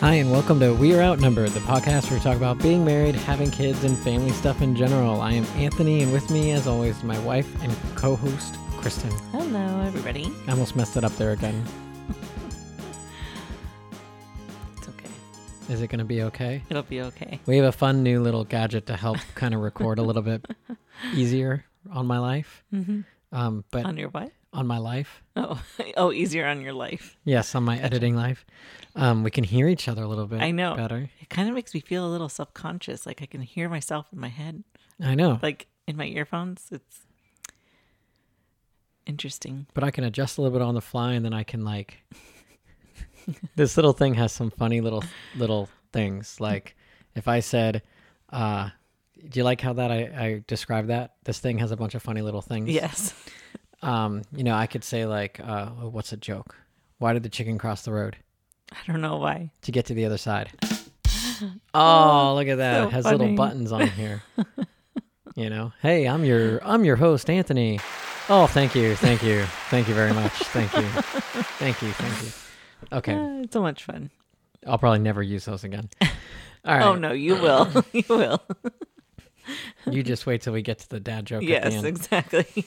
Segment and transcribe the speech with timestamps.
[0.00, 3.16] Hi, and welcome to We Are Outnumbered, the podcast where we talk about being married,
[3.16, 5.20] having kids, and family stuff in general.
[5.20, 9.10] I am Anthony, and with me, as always, my wife and co host, Kristin.
[9.32, 10.32] Hello, everybody.
[10.46, 11.64] I almost messed it up there again.
[14.76, 15.10] It's okay.
[15.68, 16.62] Is it going to be okay?
[16.70, 17.40] It'll be okay.
[17.46, 20.46] We have a fun new little gadget to help kind of record a little bit
[21.14, 22.62] easier on my life.
[22.72, 23.00] Mm-hmm.
[23.32, 24.30] Um, but On your what?
[24.52, 25.62] On my life, Oh,
[25.96, 27.16] oh, easier on your life.
[27.24, 28.44] yes, on my editing life,
[28.96, 30.74] um, we can hear each other a little bit I know.
[30.74, 31.10] better.
[31.20, 34.18] It kind of makes me feel a little self-conscious, like I can hear myself in
[34.18, 34.64] my head,
[35.00, 36.66] I know, like in my earphones.
[36.72, 37.00] It's
[39.06, 39.66] interesting.
[39.74, 42.02] but I can adjust a little bit on the fly, and then I can like.
[43.56, 45.04] this little thing has some funny little
[45.36, 46.40] little things.
[46.40, 46.74] Like
[47.14, 47.82] if I said,
[48.30, 48.70] uh,
[49.28, 52.02] "Do you like how that I, I described that?" This thing has a bunch of
[52.02, 52.70] funny little things.
[52.70, 53.14] Yes.
[53.82, 56.56] Um, you know, I could say like, uh, oh, "What's a joke?
[56.98, 58.16] Why did the chicken cross the road
[58.72, 59.50] I don't know why.
[59.62, 60.50] to get to the other side?"
[61.72, 62.82] Oh, look at that!
[62.82, 64.22] so it has little buttons on here.
[65.36, 67.78] you know, hey, I'm your I'm your host, Anthony.
[68.28, 72.28] Oh, thank you, thank you, thank you very much, thank you, thank you, thank you.
[72.98, 74.10] Okay, Uh, it's so much fun.
[74.66, 75.88] I'll probably never use those again.
[76.02, 76.08] All
[76.66, 77.84] right, Oh no, you will.
[77.92, 78.42] you will.
[79.86, 81.42] you just wait till we get to the dad joke.
[81.44, 81.86] at the yes, end.
[81.86, 82.66] exactly.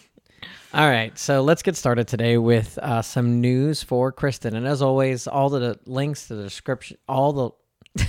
[0.74, 4.82] All right, so let's get started today with uh, some news for Kristin, and as
[4.82, 7.56] always, all the links to the description, all
[7.98, 8.08] the.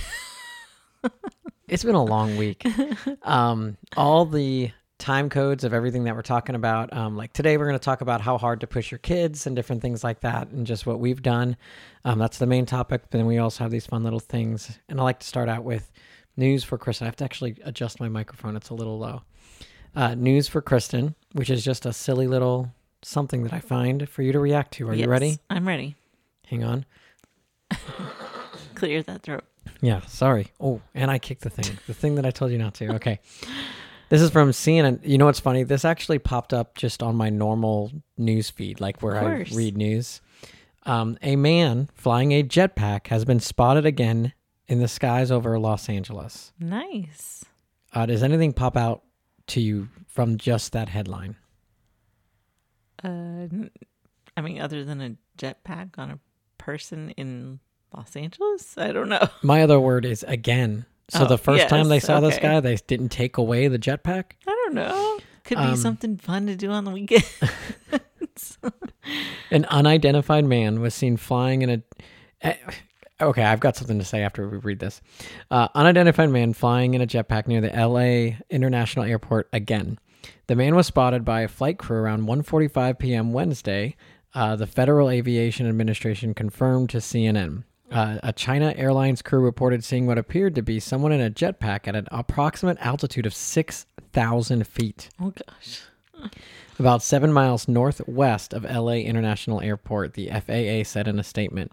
[1.67, 2.65] it's been a long week.
[3.23, 6.93] Um, all the time codes of everything that we're talking about.
[6.93, 9.55] Um, like today, we're going to talk about how hard to push your kids and
[9.55, 11.57] different things like that, and just what we've done.
[12.05, 13.01] Um, that's the main topic.
[13.01, 15.65] But then we also have these fun little things, and I like to start out
[15.65, 15.91] with
[16.37, 17.01] news for Kristin.
[17.01, 19.23] I have to actually adjust my microphone; it's a little low.
[19.95, 22.71] Uh, news for Kristin, which is just a silly little
[23.03, 24.89] something that I find for you to react to.
[24.89, 25.37] Are you ready?
[25.49, 25.95] I'm ready.
[26.47, 26.85] Hang on.
[28.75, 29.43] Clear that throat.
[29.81, 30.47] Yeah, sorry.
[30.59, 31.77] Oh, and I kicked the thing.
[31.87, 32.95] The thing that I told you not to.
[32.95, 33.19] Okay.
[34.09, 34.99] This is from CNN.
[35.03, 35.63] You know what's funny?
[35.63, 40.21] This actually popped up just on my normal news feed, like where I read news.
[40.83, 44.33] Um, a man flying a jetpack has been spotted again
[44.67, 46.51] in the skies over Los Angeles.
[46.59, 47.45] Nice.
[47.93, 49.03] Uh, does anything pop out
[49.47, 51.35] to you from just that headline?
[53.03, 53.47] Uh,
[54.37, 56.19] I mean, other than a jetpack on a
[56.57, 57.59] person in
[57.95, 59.27] Los Angeles, I don't know.
[59.43, 60.85] My other word is again.
[61.09, 63.77] So Oh, the first time they yes, saw this guy, they didn't take away the
[63.77, 64.23] jetpack.
[64.47, 65.19] I don't know.
[65.43, 67.25] Could be Um, something fun to do on the weekend.
[69.51, 71.83] An unidentified man was seen flying in
[72.43, 72.57] a.
[73.23, 75.01] Okay, I've got something to say after we read this.
[75.49, 79.99] Uh, unidentified man flying in a jetpack near the LA International Airport again.
[80.47, 83.33] The man was spotted by a flight crew around 1:45 p.m.
[83.33, 83.95] Wednesday.
[84.33, 87.63] Uh, the Federal Aviation Administration confirmed to CNN.
[87.91, 91.87] Uh, a China Airlines crew reported seeing what appeared to be someone in a jetpack
[91.87, 95.81] at an approximate altitude of 6,000 feet oh gosh.
[96.79, 101.71] about seven miles northwest of LA International Airport, the FAA said in a statement.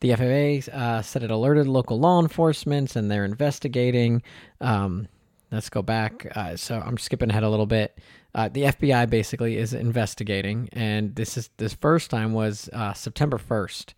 [0.00, 4.22] The FAA uh, said it alerted local law enforcement and they're investigating.
[4.60, 5.08] Um,
[5.52, 6.26] let's go back.
[6.34, 7.98] Uh, so I'm skipping ahead a little bit.
[8.34, 13.38] Uh, the FBI basically is investigating, and this is this first time was uh, September
[13.38, 13.94] 1st.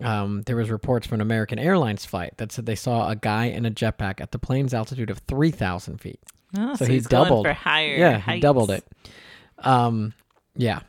[0.00, 3.46] Um, there was reports from an American Airlines flight that said they saw a guy
[3.46, 6.20] in a jetpack at the plane's altitude of 3,000 feet.
[6.56, 7.44] Oh, So so, he doubled.
[7.46, 7.96] for higher.
[7.96, 8.84] Yeah, he doubled it.
[9.58, 10.14] Um,
[10.56, 10.80] yeah.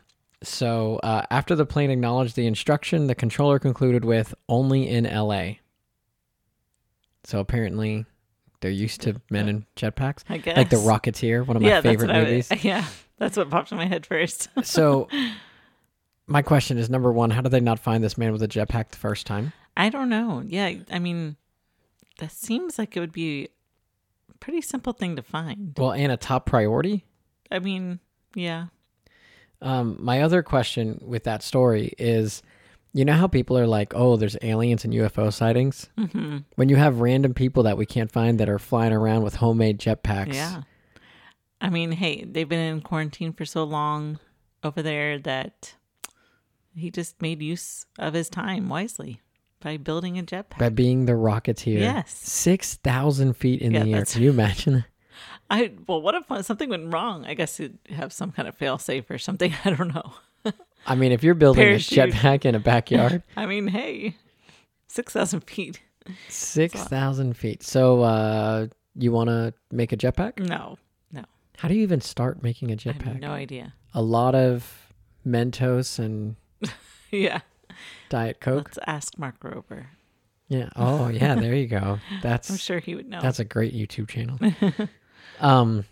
[0.41, 5.59] So uh, after the plane acknowledged the instruction, the controller concluded with "only in L.A."
[7.25, 8.05] So apparently,
[8.61, 10.55] they're used to men in jetpacks, I guess.
[10.55, 12.49] like the Rocketeer, one of my yeah, favorite movies.
[12.51, 12.85] I, yeah,
[13.17, 14.47] that's what popped in my head first.
[14.63, 15.09] so,
[16.25, 18.89] my question is: number one, how did they not find this man with a jetpack
[18.89, 19.51] the first time?
[19.75, 20.43] I don't know.
[20.45, 21.35] Yeah, I mean,
[22.19, 23.49] that seems like it would be
[24.33, 25.73] a pretty simple thing to find.
[25.77, 27.05] Well, and a top priority.
[27.51, 27.99] I mean,
[28.35, 28.67] yeah.
[29.61, 32.41] Um, my other question with that story is,
[32.93, 36.75] you know how people are like, "Oh, there's aliens and UFO sightings." hmm When you
[36.77, 40.61] have random people that we can't find that are flying around with homemade jetpacks, Yeah.
[41.61, 44.17] I mean, hey, they've been in quarantine for so long
[44.63, 45.75] over there that
[46.73, 49.19] he just made use of his time wisely
[49.59, 50.57] by building a jetpack.
[50.57, 52.11] by being the Rocketeer, Yes.
[52.17, 54.05] six thousand feet in Yeah, the air.
[54.05, 54.85] Can you imagine?
[55.51, 57.25] I well, what if something went wrong?
[57.25, 59.53] I guess you'd have some kind of fail safe or something.
[59.65, 60.13] I don't know.
[60.87, 61.97] I mean, if you're building Parachute.
[61.97, 64.15] a jetpack in a backyard, I mean, hey,
[64.87, 65.81] six thousand feet.
[66.29, 67.63] six thousand feet.
[67.63, 70.39] So, uh, you want to make a jetpack?
[70.39, 70.77] No,
[71.11, 71.23] no.
[71.57, 73.19] How do you even start making a jetpack?
[73.19, 73.73] no idea.
[73.93, 74.93] A lot of
[75.27, 76.35] Mentos and
[77.11, 77.41] Yeah,
[78.09, 78.65] Diet Coke.
[78.67, 79.87] let's ask Mark Rober.
[80.47, 80.69] Yeah.
[80.75, 81.35] Oh, yeah.
[81.35, 81.99] There you go.
[82.23, 83.19] That's I'm sure he would know.
[83.21, 84.39] that's a great YouTube channel.
[85.39, 85.85] Um,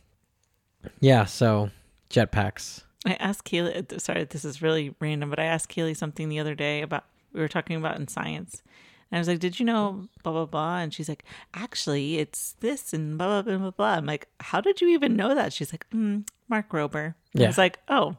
[0.99, 1.25] yeah.
[1.25, 1.69] So
[2.09, 2.83] jetpacks.
[3.05, 6.39] I asked Keely, uh, sorry, this is really random, but I asked Keely something the
[6.39, 8.61] other day about, we were talking about in science.
[9.09, 10.79] And I was like, did you know blah, blah, blah?
[10.79, 11.23] And she's like,
[11.53, 13.94] actually, it's this and blah, blah, blah, blah, blah.
[13.94, 15.53] I'm like, how did you even know that?
[15.53, 17.15] She's like, mm, Mark Rober.
[17.33, 18.17] And I was like, oh,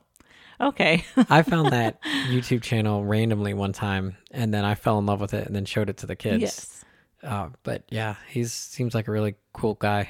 [0.61, 1.05] okay.
[1.29, 5.35] I found that YouTube channel randomly one time, and then I fell in love with
[5.35, 6.41] it, and then showed it to the kids.
[6.41, 6.85] yes.
[7.23, 10.09] Uh, but yeah, he seems like a really cool guy.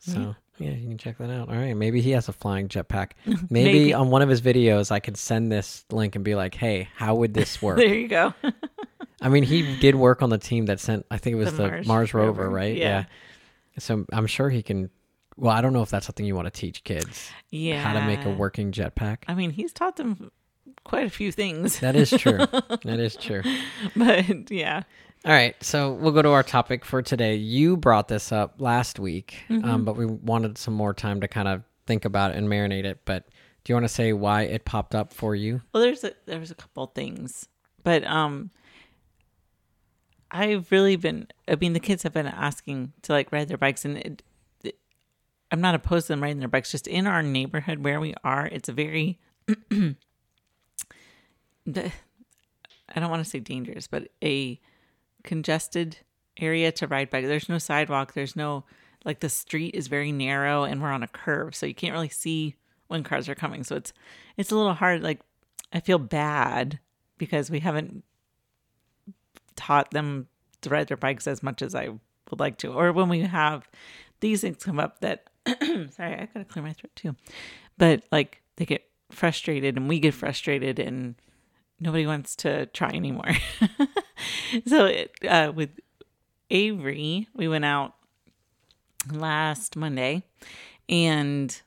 [0.00, 1.48] So yeah, you can check that out.
[1.48, 3.12] All right, maybe he has a flying jetpack.
[3.26, 3.94] Maybe, Maybe.
[3.94, 7.14] on one of his videos, I could send this link and be like, "Hey, how
[7.16, 8.34] would this work?" There you go.
[9.20, 11.06] I mean, he did work on the team that sent.
[11.10, 12.76] I think it was The the, Mars Mars, rover, rover, right?
[12.76, 13.04] yeah.
[13.78, 14.90] So I'm sure he can.
[15.36, 17.80] Well, I don't know if that's something you want to teach kids yeah.
[17.80, 19.18] how to make a working jetpack.
[19.28, 20.32] I mean, he's taught them
[20.82, 22.38] quite a few things, That is true.
[22.84, 23.42] that is true.
[23.94, 24.82] but yeah.
[25.24, 27.34] All right, so we'll go to our topic for today.
[27.34, 29.68] You brought this up last week, Mm-hmm.
[29.68, 32.84] um, but we wanted some more time to kind of think about it and marinate
[32.84, 33.00] it.
[33.04, 33.26] But
[33.64, 35.60] do you want to say why it popped up for you?
[35.74, 37.48] Well, there's a there's a couple things,
[37.82, 38.50] but um,
[40.30, 41.26] I've really been.
[41.48, 44.22] I mean, the kids have been asking to like ride their bikes, and it,
[44.62, 44.78] it,
[45.50, 46.70] I'm not opposed to them riding their bikes.
[46.70, 49.18] Just in our neighborhood where we are, it's a very.
[49.70, 49.96] the,
[51.66, 54.60] I don't want to say dangerous, but a
[55.28, 55.98] congested
[56.38, 57.26] area to ride bike.
[57.26, 58.14] There's no sidewalk.
[58.14, 58.64] There's no
[59.04, 62.08] like the street is very narrow, and we're on a curve, so you can't really
[62.08, 62.56] see
[62.88, 63.62] when cars are coming.
[63.62, 63.92] So it's
[64.38, 65.02] it's a little hard.
[65.02, 65.20] Like
[65.70, 66.80] I feel bad
[67.18, 68.04] because we haven't
[69.54, 70.28] taught them
[70.62, 72.72] to ride their bikes as much as I would like to.
[72.72, 73.68] Or when we have
[74.20, 77.14] these things come up that sorry, I gotta clear my throat too.
[77.76, 81.16] But like they get frustrated and we get frustrated and
[81.80, 83.32] nobody wants to try anymore.
[84.66, 85.70] so it, uh, with
[86.50, 87.94] Avery, we went out
[89.12, 90.22] last Monday
[90.88, 91.60] and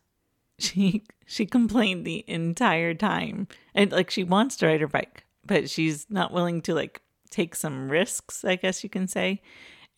[0.59, 3.47] she she complained the entire time.
[3.73, 7.55] And like she wants to ride her bike but she's not willing to like take
[7.55, 9.41] some risks i guess you can say.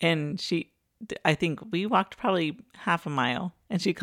[0.02, 0.72] And she
[1.26, 3.94] i think we walked probably half a mile and she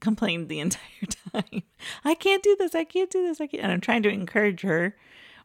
[0.00, 1.62] complained the entire time.
[2.04, 2.74] I can't do this.
[2.74, 3.40] I can't do this.
[3.40, 4.96] I can't and i'm trying to encourage her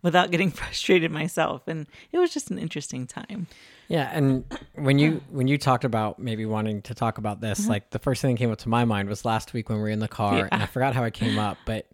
[0.03, 3.47] without getting frustrated myself and it was just an interesting time
[3.87, 4.43] Yeah, and
[4.75, 7.69] when you when you talked about maybe wanting to talk about this, uh-huh.
[7.69, 9.83] like the first thing that came up to my mind was last week when we
[9.83, 10.47] were in the car, Yeah.
[10.51, 11.87] and I forgot how it came up, but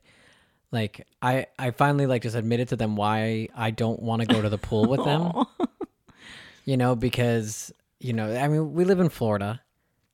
[0.71, 4.39] like I I finally like just admitted to them why I don't want to go
[4.41, 5.45] to the pool with them.
[6.65, 9.61] you know, because you know, I mean, we live in Florida.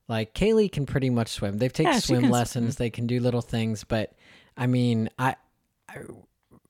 [0.07, 1.57] Like Kaylee can pretty much swim.
[1.57, 2.77] They've taken Yeah, swim lessons.
[2.77, 4.13] They can do little things, but
[4.55, 5.35] I mean, I,
[5.89, 5.97] I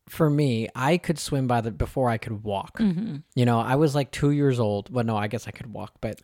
[0.08, 2.78] for me, I could swim by the before I could walk.
[2.80, 3.18] Mm-hmm.
[3.36, 4.94] You know, I was like two years old.
[4.94, 6.20] Well, no, I guess I could walk, but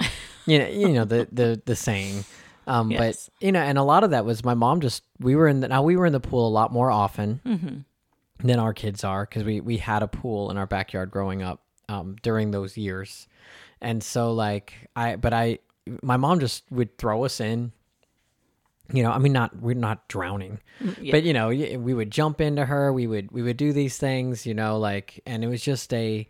[0.45, 2.25] you know, you know the the the saying.
[2.67, 3.29] Um, Yes.
[3.39, 4.81] but you know, and a lot of that was my mom.
[4.81, 7.41] Just we were in the, now we were in the pool a lot more often
[7.45, 8.47] Mm-hmm.
[8.47, 11.61] than our kids are because we we had a pool in our backyard growing up
[11.89, 13.27] um, during those years,
[13.81, 15.57] and so like I but I
[16.03, 17.71] my mom just would throw us in.
[18.93, 20.59] You know, I mean, not we're not drowning,
[20.99, 21.11] yeah.
[21.11, 22.91] but you know, we would jump into her.
[22.91, 24.45] We would we would do these things.
[24.45, 26.27] You know, like and it was just a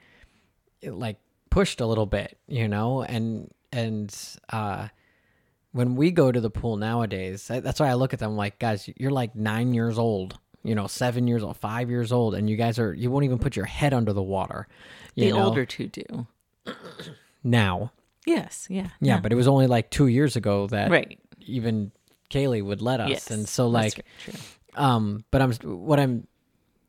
[0.83, 1.17] like
[1.49, 2.37] pushed a little bit.
[2.47, 4.15] You know, and and
[4.51, 4.87] uh
[5.73, 8.59] when we go to the pool nowadays, that- that's why I look at them like,
[8.59, 12.49] guys, you're like nine years old, you know, seven years old, five years old, and
[12.49, 14.67] you guys are, you won't even put your head under the water.
[15.15, 16.27] You the know, older two do
[17.43, 17.91] now.
[18.25, 21.91] yes yeah Yeah, but it was only like two years ago that right even
[22.31, 23.09] Kaylee would let us.
[23.09, 24.05] yes And so, like,
[24.75, 25.51] um but i'm
[25.87, 26.25] what i'm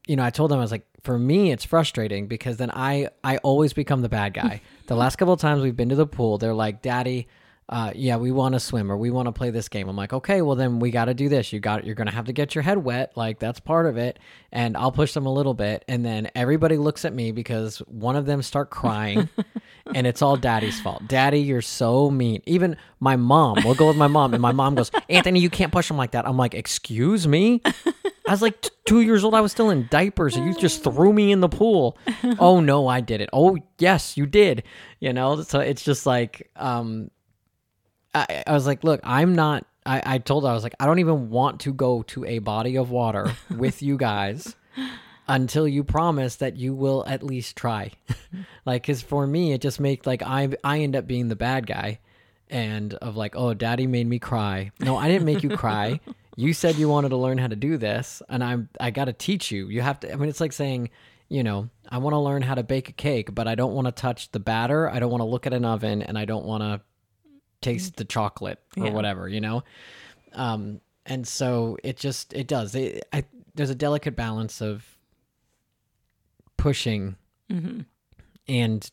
[0.07, 3.09] you know i told them i was like for me it's frustrating because then i
[3.25, 6.07] i always become the bad guy the last couple of times we've been to the
[6.07, 7.27] pool they're like daddy
[7.69, 9.89] uh, yeah, we want to swim or we want to play this game.
[9.89, 11.53] I'm like, okay, well then we got to do this.
[11.53, 14.19] You got, you're gonna have to get your head wet, like that's part of it.
[14.51, 18.17] And I'll push them a little bit, and then everybody looks at me because one
[18.17, 19.29] of them start crying,
[19.95, 21.09] and it's all daddy's fault.
[21.09, 22.43] Daddy, you're so mean.
[22.45, 25.73] Even my mom, we'll go with my mom, and my mom goes, Anthony, you can't
[25.73, 26.29] push them like that.
[26.29, 27.63] I'm like, excuse me.
[27.65, 29.35] I was like t- two years old.
[29.35, 31.97] I was still in diapers, and you just threw me in the pool.
[32.39, 33.31] Oh no, I did it.
[33.33, 34.63] Oh yes, you did.
[35.01, 37.11] You know, so it's just like, um,
[38.15, 39.67] I, I was like, look, I'm not.
[39.85, 42.39] I, I told her I was like, I don't even want to go to a
[42.39, 44.55] body of water with you guys
[45.27, 47.91] until you promise that you will at least try.
[48.65, 51.67] like, cause for me, it just makes like I I end up being the bad
[51.67, 51.99] guy,
[52.49, 54.71] and of like, oh, daddy made me cry.
[54.79, 56.01] No, I didn't make you cry.
[56.35, 59.13] You said you wanted to learn how to do this, and I'm I got to
[59.13, 59.69] teach you.
[59.69, 60.11] You have to.
[60.11, 60.89] I mean, it's like saying,
[61.29, 63.87] you know, I want to learn how to bake a cake, but I don't want
[63.87, 64.89] to touch the batter.
[64.89, 66.81] I don't want to look at an oven and I don't want to
[67.63, 68.93] taste the chocolate or Yeah.
[68.93, 69.65] whatever, you know?
[70.35, 72.75] Um, and so it just, it does.
[72.75, 74.85] It, I, there's a delicate balance of
[76.57, 77.17] pushing
[77.51, 77.81] hmm
[78.49, 78.91] and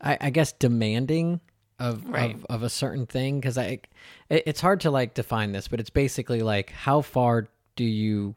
[0.00, 1.40] I, I guess demanding
[1.78, 2.34] of, Right.
[2.34, 3.80] of of a certain thing because I
[4.28, 8.34] it, it's hard to like define this, but it's basically like how far do you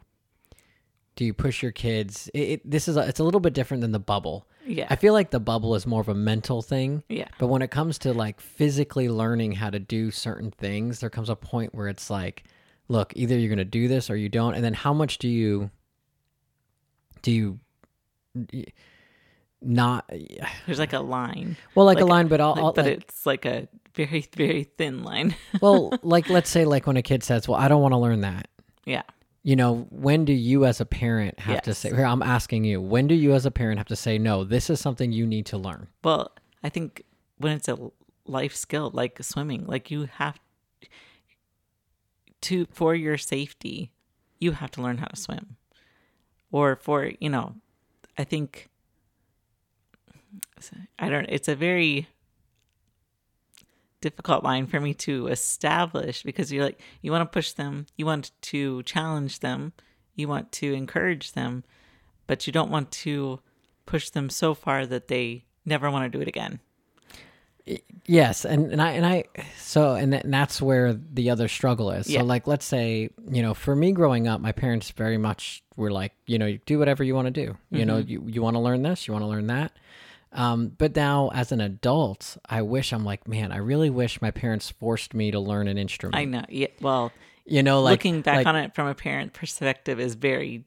[1.15, 2.29] do you push your kids?
[2.33, 4.48] It, it, this is a, it's a little bit different than the bubble.
[4.69, 4.88] Yeah.
[4.89, 7.27] I feel like the bubble is more of a mental thing, yeah.
[7.39, 11.29] but when it comes to like physically learning how to do certain things, there comes
[11.29, 12.43] a point where it's like,
[12.88, 15.27] look, either you're going to do this or you don't, and then how much do
[15.27, 15.71] you
[17.21, 17.59] do you
[19.61, 20.09] not
[20.65, 21.57] There's like a line.
[21.75, 24.25] well like, Like a line but i'll, Like, I'll but like, it's like a very,
[24.35, 25.35] very thin line.
[25.61, 28.21] well like let's say like when a kid says well i don't want to learn
[28.21, 28.47] that
[28.85, 29.03] yeah.
[29.43, 32.81] You know when do you as a parent have to say here i'm asking you
[32.81, 35.46] when do you as a parent have to say no this is something you need
[35.46, 36.31] to learn Well,
[36.63, 37.03] I think
[37.38, 37.77] when it's a
[38.25, 40.39] life skill like swimming, like you have
[42.41, 43.91] to for your safety,
[44.39, 45.58] you have to learn how to swim.
[46.51, 47.55] Or for, you know,
[48.17, 48.69] I think
[50.98, 52.08] I don't it's a very
[54.01, 58.06] difficult line for me to establish because you're like you want to push them, you
[58.06, 59.74] want to challenge them,
[60.15, 61.63] you want to encourage them,
[62.27, 63.39] but you don't want to
[63.86, 66.60] push them so far that they never want to do it again.
[68.08, 69.24] yes and, and i and i
[69.58, 72.22] so and, that, and that's where the other struggle is Yeah.
[72.22, 75.91] so like let's say you know for me growing up my parents very much were
[75.91, 78.10] like you know do whatever you want to do you know Mm-hmm.
[78.10, 79.72] you, you want to learn this you want to learn that
[80.31, 84.31] um, but now as an adult i wish i'm like man i really wish my
[84.31, 86.45] parents forced me to learn an instrument I know.
[86.50, 86.67] Yeah.
[86.81, 87.12] Well,
[87.45, 90.65] you know like looking back like- on it from a parent perspective is very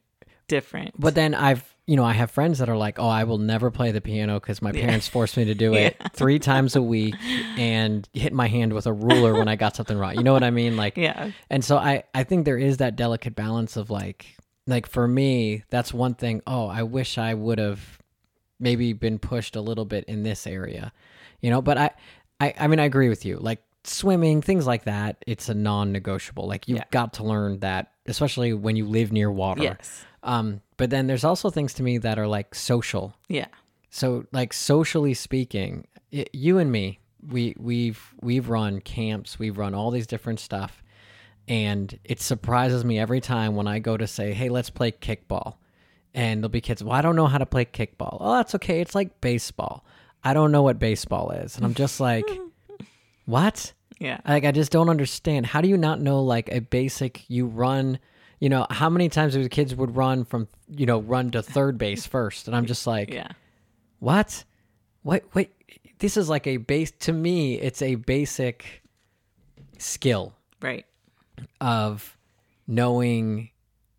[0.49, 1.00] different.
[1.00, 3.71] But then I've, you know, I have friends that are like, "Oh, I will never
[3.71, 7.14] play the piano because my parents forced me to do it three times a week
[7.57, 10.42] and hit my hand with a ruler when I got something wrong." You know what
[10.42, 10.76] I mean?
[10.76, 11.31] Like, yeah.
[11.49, 14.26] and so I, I think there is that delicate balance of like,
[14.66, 16.42] like for me, that's one thing.
[16.47, 17.99] Oh, I wish I would have
[18.62, 20.92] maybe been pushed a little bit in this area,
[21.40, 21.61] you know.
[21.61, 21.90] But I,
[22.40, 23.37] I, I mean, I agree with you.
[23.38, 26.47] Like swimming, things like that, it's a non-negotiable.
[26.47, 26.85] Like you've Yeah.
[26.90, 29.62] got to learn that, especially when you live near water.
[29.64, 30.04] Yes.
[30.23, 33.14] Um, but then there's also things to me that are like social.
[33.28, 33.49] Yeah.
[33.90, 39.75] So like socially speaking, y you and me, we we've we've run camps, we've run
[39.75, 40.83] all these different stuff,
[41.49, 45.57] and it surprises me every time when I go to say, "Hey, let's play kickball,"
[46.14, 48.81] and there'll be kids, "Well, I don't know how to play kickball." Oh, that's okay.
[48.81, 49.85] It's like baseball.
[50.25, 52.25] I don't know what baseball is, and I'm just like,
[53.26, 53.73] what?
[53.99, 54.19] Yeah.
[54.26, 55.47] Like I just don't understand.
[55.47, 57.99] How do you not know like a basic you run,
[58.40, 61.78] you know, how many times the kids would run from, you know, run to third
[61.78, 63.28] base first and I'm just like, Yeah.
[64.00, 64.45] "What?
[65.04, 65.50] Wait, wait.
[65.99, 68.83] This is like a base to me, it's a basic
[69.78, 70.85] skill Right.
[71.61, 72.16] of
[72.66, 73.50] knowing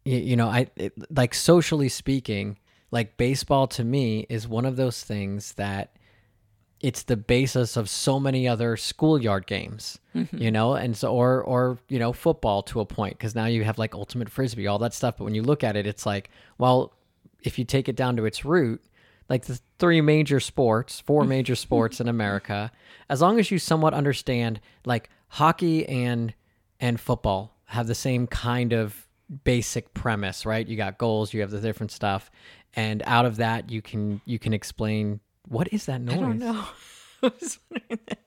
[0.05, 2.57] you, you know, I it, like socially speaking,
[2.91, 5.95] like baseball to me is one of those things that
[6.79, 10.37] it's the basis of so many other schoolyard games, mm-hmm.
[10.37, 13.63] you know, and so or or you know football to a point because now you
[13.63, 15.17] have like ultimate frisbee, all that stuff.
[15.17, 16.93] But when you look at it, it's like, well,
[17.41, 18.83] if you take it down to its root,
[19.29, 22.69] like the three major sports, four major sports in America,
[23.09, 26.33] as long as you somewhat understand, like hockey and
[26.81, 29.02] and football have the same kind of
[29.43, 30.67] basic premise, right?
[30.67, 32.29] You got goals, you have the different stuff,
[32.75, 36.15] and out of that you can you can explain what is that noise?
[36.17, 36.65] I don't know.
[37.23, 38.19] I was wondering that.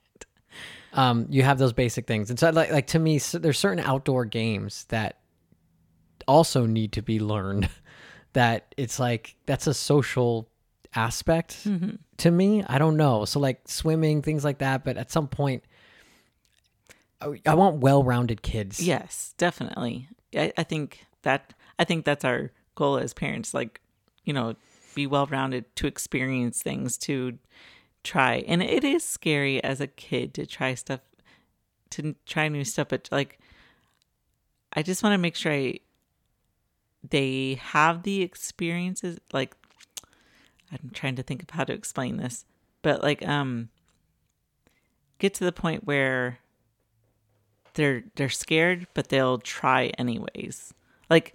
[0.93, 3.85] um, you have those basic things, and so like like to me, so there's certain
[3.85, 5.19] outdoor games that
[6.29, 7.69] also need to be learned.
[8.33, 10.49] that it's like that's a social
[10.95, 11.97] aspect Mm-hmm.
[12.19, 12.63] to me.
[12.67, 13.25] I don't know.
[13.27, 14.85] So like swimming, things like that.
[14.85, 15.63] But at some point,
[17.21, 18.81] I, I want well-rounded kids.
[18.81, 20.09] Yes, definitely.
[20.37, 23.55] I, I think that I think that's our goal as parents.
[23.55, 23.81] Like,
[24.25, 24.55] you know,
[24.95, 27.39] be well rounded to experience things to
[28.03, 28.45] try.
[28.47, 31.01] And it is scary as a kid to try stuff,
[31.91, 32.89] to try new stuff.
[32.89, 33.39] But like,
[34.73, 35.81] I just want to make sure I
[37.09, 39.19] they have the experiences.
[39.33, 39.55] Like,
[40.73, 42.45] I'm trying to think of how to explain this,
[42.83, 43.69] but like, um,
[45.19, 46.39] get to the point where
[47.77, 50.75] they're they're scared but they'll try anyways
[51.09, 51.35] like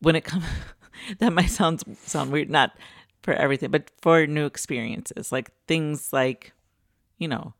[0.00, 0.44] when it comes
[1.20, 2.72] that might sound sound weird not
[3.22, 6.52] for everything but for new experiences like things like
[7.18, 7.54] you know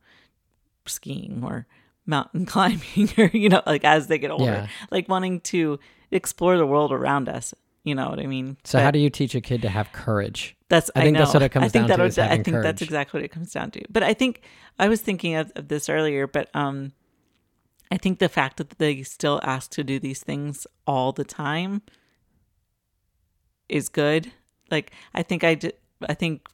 [0.85, 1.65] skiing or
[2.05, 4.67] mountain climbing or you know like as they get older Yeah.
[4.91, 5.79] like wanting to
[6.11, 8.57] explore the world around us You know what I mean?
[8.65, 10.55] So how do you teach a kid to have courage?
[10.67, 11.19] That's I think know.
[11.23, 12.63] that's what it comes I think down that to would- I think courage.
[12.63, 13.81] that's exactly what it comes down to.
[13.89, 14.41] But I think
[14.77, 16.91] I was thinking of, of this earlier, but um,
[17.91, 21.81] I think the fact that they still ask to do these things all the time
[23.69, 24.31] is good.
[24.69, 25.73] Like I think I did.
[26.07, 26.47] I think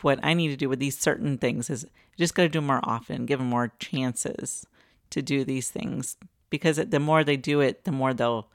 [0.00, 1.86] what I need to do with these certain things is
[2.18, 4.66] just got to do them more often, give them more chances
[5.10, 6.16] to do these things
[6.50, 8.48] because the more they do it, the more they'll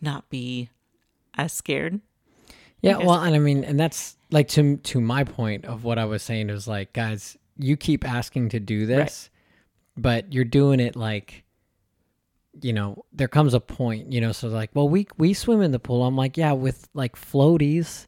[0.00, 0.70] not be
[1.34, 2.00] as scared.
[2.80, 6.04] Yeah, well, and I mean, and that's like to to my point of what I
[6.04, 9.30] was saying is like, guys, you keep asking to do this,
[9.96, 11.44] but you're doing it like,
[12.60, 15.70] you know, there comes a point, you know, so like, well, we we swim in
[15.72, 16.04] the pool.
[16.04, 18.06] I'm like, yeah, with like floaties,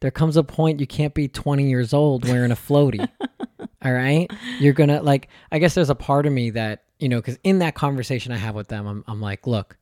[0.00, 3.08] there comes a point you can't be 20 years old wearing a floaty.
[3.84, 5.28] all right, you're gonna like.
[5.50, 8.36] I guess there's a part of me that you know, because in that conversation I
[8.36, 9.76] have with them, I'm I'm like, look,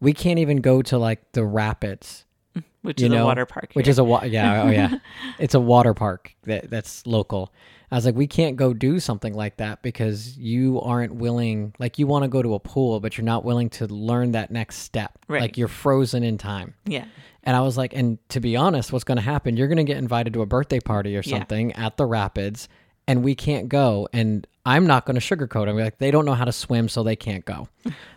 [0.00, 2.24] we can't even go to like the rapids
[2.56, 3.70] mm, which you is know, a water park.
[3.72, 4.98] which is a wa- yeah, oh yeah,
[5.38, 7.52] it's a water park that that's local.
[7.92, 11.74] I was like, we can't go do something like that because you aren't willing.
[11.78, 14.50] Like, you want to go to a pool, but you're not willing to learn that
[14.50, 15.18] next step.
[15.28, 15.42] Right.
[15.42, 16.72] Like, you're frozen in time.
[16.86, 17.04] yeah,
[17.44, 19.58] And I was like, and to be honest, what's going to happen?
[19.58, 21.36] You're going to get invited to a birthday party or Yeah.
[21.38, 22.66] something at the rapids,
[23.08, 24.08] and we can't go.
[24.12, 25.76] And I'm not going to sugarcoat them.
[25.76, 27.68] Like, they don't know how to swim, so they can't go.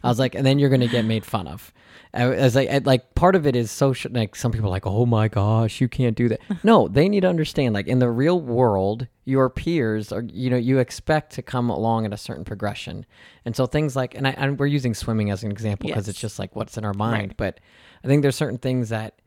[0.04, 1.74] I was like, and then you're going to get made fun of.
[2.13, 4.12] I- As I, I- like, part of it is social.
[4.12, 6.39] Like, some people are like, oh my gosh, you can't do that.
[6.63, 7.74] No, they need to understand.
[7.74, 12.06] Like, in the real world, your peers are, you know, you expect to come along
[12.06, 13.06] at a certain progression.
[13.44, 16.20] And so things like, and, I, and we're using swimming as an example because it's
[16.20, 17.30] just like what's in our mind.
[17.30, 17.38] Right.
[17.38, 17.60] But
[18.04, 19.20] I think there's certain things that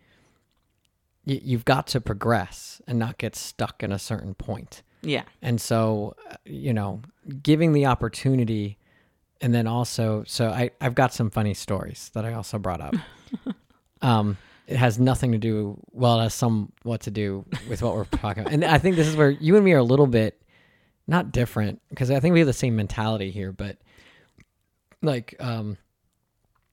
[1.27, 4.83] y- you've got to progress and not get stuck in a certain point.
[5.03, 7.03] Yeah, And so, uh, you know,
[7.43, 8.79] giving the opportunity
[9.41, 12.95] and then also, so I, I've got some funny stories that I also brought up.
[14.03, 14.37] um,
[14.67, 18.05] it has nothing to do, well, it has some what to do with what we're
[18.19, 18.53] talking about.
[18.53, 20.41] And I think this is where you and me are a little bit
[21.07, 23.79] not different because I think we have the same mentality here, but
[25.01, 25.79] like, um,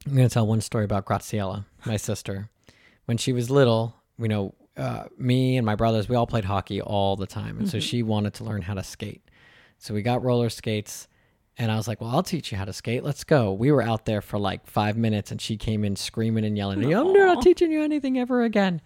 [0.05, 2.49] I'm going to tell one story about Graciela, my sister.
[3.05, 6.81] When she was little, you know, uh, me and my brothers, we all played hockey
[6.81, 7.57] all the time.
[7.57, 9.21] And so she wanted to learn how to skate.
[9.77, 11.07] So we got roller skates.
[11.57, 13.03] And I was like, well, I'll teach you how to skate.
[13.03, 13.53] Let's go.
[13.53, 16.83] We were out there for like five minutes and she came in screaming and yelling,
[16.93, 18.81] I'm not teaching you anything ever again.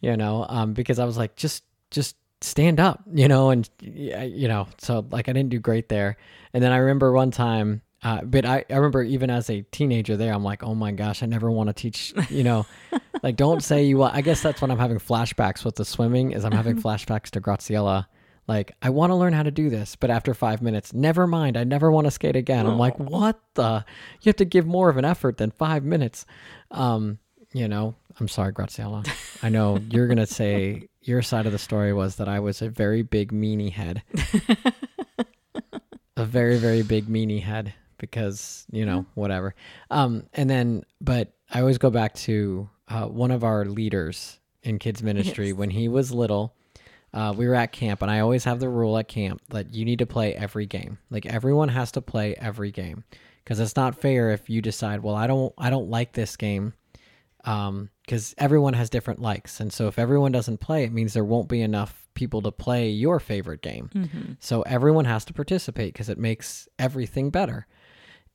[0.00, 4.48] You know, um, because I was like, just, just stand up, you know, and, you
[4.48, 6.16] know, so like I didn't do great there.
[6.52, 10.16] And then I remember one time, uh, but I, I remember even as a teenager
[10.16, 12.64] there, I'm like, oh my gosh, I never want to teach, you know,
[13.22, 16.32] like don't say you want, I guess that's when I'm having flashbacks with the swimming
[16.32, 18.06] is I'm having flashbacks to Graziella.
[18.46, 21.58] Like, I want to learn how to do this, but after five minutes, never mind.
[21.58, 22.66] I never want to skate again.
[22.66, 23.84] I'm like, what the?
[24.22, 26.24] You have to give more of an effort than five minutes.
[26.70, 27.18] Um,
[27.52, 29.04] you know, I'm sorry, Graziella.
[29.42, 32.62] I know you're going to say your side of the story was that I was
[32.62, 34.02] a very big meanie head.
[36.16, 39.54] a very, very big meanie head because, you know, whatever.
[39.90, 44.78] Um, and then, but I always go back to uh, one of our leaders in
[44.78, 45.56] kids ministry Yes.
[45.56, 46.54] when he was little.
[47.12, 49.84] Uh, we were at camp, and I always have the rule at camp that you
[49.84, 50.98] need to play every game.
[51.10, 53.04] Like everyone has to play every game
[53.42, 56.74] because it's not fair if you decide, well, I don't, I don't like this game,
[57.38, 61.48] because everyone has different likes, and so if everyone doesn't play, it means there won't
[61.48, 63.90] be enough people to play your favorite game.
[63.94, 64.32] Mm-hmm.
[64.38, 67.66] So everyone has to participate because it makes everything better.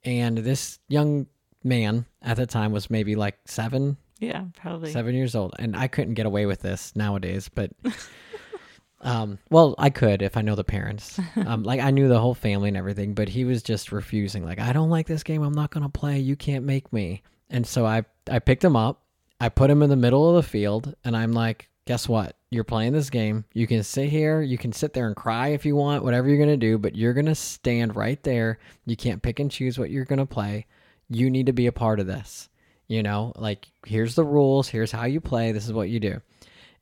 [0.05, 1.27] And this young
[1.63, 4.91] man at the time was maybe like seven, yeah, probably.
[4.91, 7.49] seven years old, and I couldn't get away with this nowadays.
[7.53, 7.71] But,
[9.01, 11.19] um, well, I could if I know the parents.
[11.45, 14.45] Um, like I knew the whole family and everything, but he was just refusing.
[14.45, 15.43] Like I don't like this game.
[15.43, 16.19] I'm not gonna play.
[16.19, 17.21] You can't make me.
[17.49, 19.01] And so I I picked him up.
[19.39, 22.37] I put him in the middle of the field, and I'm like, guess what?
[22.53, 23.45] You're playing this game.
[23.53, 24.41] You can sit here.
[24.41, 26.77] You can sit there and cry if you want, whatever you're gonna do.
[26.77, 28.59] But you're gonna stand right there.
[28.85, 30.67] You can't pick and choose what you're gonna play.
[31.09, 32.49] You need to be a part of this.
[32.87, 34.69] You know, like here's the rules.
[34.69, 35.51] Here's how you play.
[35.51, 36.21] This is what you do.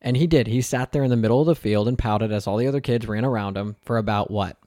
[0.01, 0.47] And he did.
[0.47, 2.81] He sat there in the middle of the field and pouted as all the other
[2.81, 4.57] kids ran around him for about what?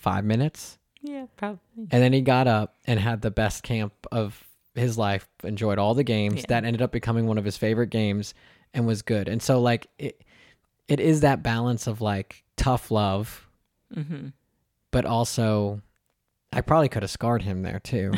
[0.00, 0.78] Five minutes?
[1.02, 1.58] yeah, probably.
[1.76, 5.94] And then he got up and had the best camp of his life, enjoyed all
[5.94, 6.40] the games.
[6.40, 6.44] Yeah.
[6.48, 8.34] That ended up becoming one of his favorite games
[8.74, 9.28] and was good.
[9.28, 10.22] And so like it
[10.88, 13.48] it is that balance of like tough love,
[13.94, 14.28] Mm-hmm.
[14.90, 15.80] but also
[16.52, 18.12] I probably could have scarred him there too.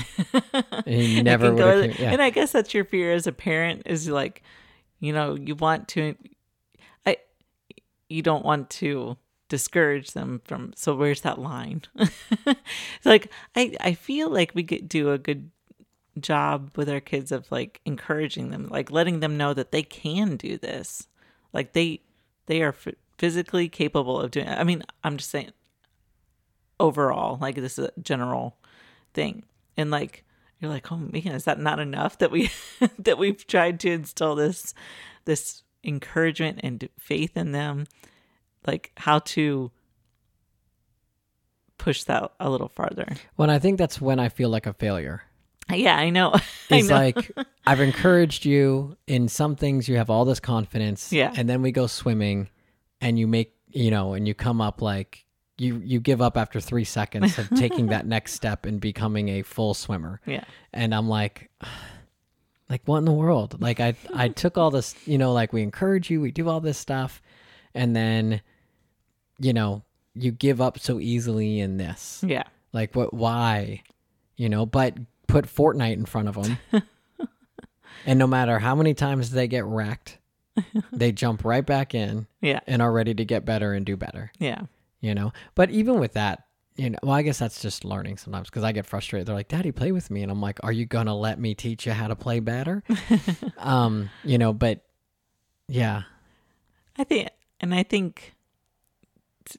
[0.53, 2.13] And he never would have yeah.
[2.13, 4.43] And I guess that's your fear as a parent is like,
[5.01, 6.15] you know, you want to,
[7.05, 7.17] I,
[8.09, 9.17] you don't want to
[9.49, 10.73] discourage them from.
[10.77, 11.83] So where's that line?
[11.97, 15.51] it's like I, I feel like we could do a good
[16.19, 20.37] job with our kids of like encouraging them, like letting them know that they can
[20.37, 21.09] do this.
[21.53, 22.01] Like they
[22.47, 24.49] they are f- physically capable of doing.
[24.49, 25.53] I mean, I'm just saying
[26.79, 28.57] overall, like this is a general
[29.15, 29.45] thing,
[29.77, 30.25] and like
[30.59, 32.51] you're like, oh man, is that not enough that we
[32.99, 34.75] that we've tried to instill this
[35.25, 37.87] this encouragement and faith in them,
[38.67, 39.71] like how to
[41.79, 43.09] push that a little farther.
[43.37, 45.23] When I think that's when I feel like a failure.
[45.73, 46.35] Yeah, I know.
[46.71, 46.95] I know.
[46.95, 47.31] like
[47.67, 49.89] I've encouraged you in some things.
[49.89, 51.33] You have all this confidence, Yeah.
[51.37, 52.49] and then we go swimming,
[53.01, 55.25] and you make you know, and you come up like
[55.59, 59.43] you you give up after three seconds of taking that next step and becoming a
[59.43, 60.21] full swimmer.
[60.27, 61.51] yeah, and I'm like,
[62.69, 63.61] like what in the world?
[63.61, 66.61] Like I I took all this, you know, like we encourage you, we do all
[66.61, 67.21] this stuff,
[67.75, 68.41] and then,
[69.39, 69.83] you know,
[70.15, 72.23] you give up so easily in this.
[72.27, 73.13] yeah, Like what?
[73.15, 73.83] Why?
[74.37, 74.95] You know, but
[75.31, 76.59] put Fortnite in front of them,
[78.07, 80.19] and no matter how many times they get wrecked,
[80.93, 84.33] they jump right back in yeah, and are ready to get better and do better.
[84.39, 84.63] Yeah,
[85.01, 85.33] you know?
[85.55, 86.45] But even with that
[86.77, 89.27] you know well i guess that's just learning sometimes because i get frustrated.
[89.27, 90.23] They're like daddy play with me.
[90.23, 92.85] And i'm like are you gonna let me teach you how to play better?
[93.59, 94.85] Um you know but
[95.71, 96.03] yeah.
[96.99, 97.29] I think,
[97.61, 98.35] and I think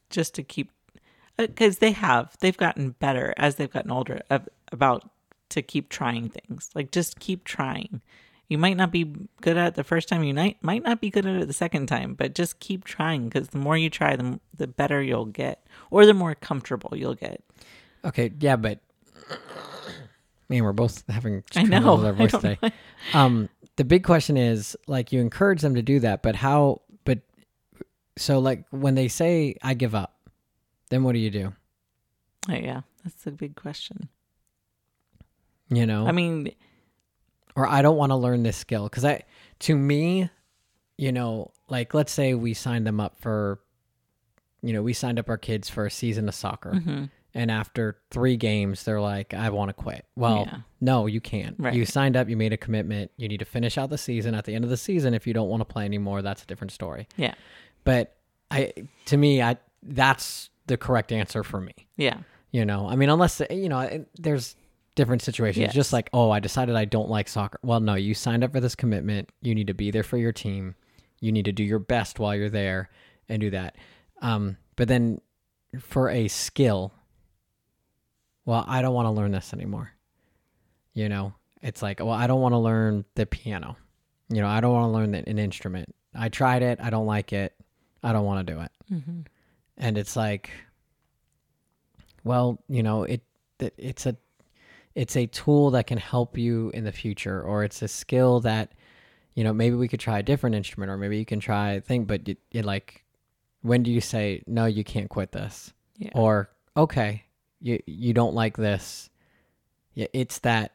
[0.09, 0.71] just to keep,
[1.37, 5.09] because they have, they've gotten better as they've gotten older of, about
[5.51, 6.69] to keep trying things.
[6.75, 8.01] Like just keep trying.
[8.49, 9.05] You might not be
[9.39, 10.23] good at it the first time.
[10.23, 13.29] You might might not be good at it the second time, but just keep trying
[13.29, 17.15] because the more you try, the the better you'll get, or the more comfortable you'll
[17.15, 17.41] get.
[18.03, 18.79] okay yeah but
[20.49, 21.95] man we're both having I trouble know.
[21.95, 22.57] with our voice today
[23.13, 27.19] um the big question is like you encourage them to do that but how but
[28.17, 30.15] so like when they say i give up
[30.89, 31.53] then what do you do
[32.49, 34.09] Oh, yeah, that's a big question.
[35.71, 36.51] You know I mean,
[37.55, 39.23] or I don't want to learn this skill because I,
[39.59, 40.29] to me,
[40.97, 43.59] you know, like let's say we signed them up for,
[44.61, 47.97] you know, we signed up our kids for a season of soccer, mhm, and after
[48.11, 50.05] three games, they're like, I want to quit.
[50.15, 50.57] Well, Yeah.
[50.81, 51.55] no, you can't.
[51.57, 51.73] Right.
[51.73, 53.11] You signed up, you made a commitment.
[53.17, 54.35] You need to finish out the season.
[54.35, 56.45] At the end of the season, if you don't want to play anymore, that's a
[56.45, 57.07] different story.
[57.17, 57.33] yeah,
[57.85, 58.15] But
[58.51, 58.73] I,
[59.05, 61.73] to me, I that's the correct answer for me.
[61.97, 62.17] yeah,
[62.51, 64.55] You know, I mean, unless you know, there's
[65.01, 65.61] different situations.
[65.61, 65.73] Yes.
[65.73, 67.59] Just like, oh, I decided I don't like soccer.
[67.63, 69.29] Well, no, you signed up for this commitment.
[69.41, 70.75] You need to be there for your team.
[71.19, 72.89] You need to do your best while you're there
[73.27, 73.75] and do that.
[74.21, 75.19] Um, but then
[75.79, 76.93] for a skill,
[78.45, 79.91] well, I don't want to learn this anymore.
[80.93, 83.77] You know, it's like, well, I don't want to learn the piano.
[84.29, 85.93] You know, I don't want to learn an instrument.
[86.15, 86.79] I tried it.
[86.81, 87.53] I don't like it.
[88.03, 89.21] I don't want to do it hmm
[89.77, 90.49] and it's like
[92.23, 93.21] well you know it,
[93.59, 94.15] it it's a
[94.95, 98.73] it's a tool that can help you in the future or it's a skill that
[99.35, 101.81] you know maybe we could try a different instrument or maybe you can try a
[101.81, 103.03] thing but you, you like
[103.61, 107.23] when do you say no you can't quit this yeah, or okay
[107.59, 109.09] you you don't like this
[109.93, 110.73] yeah it's that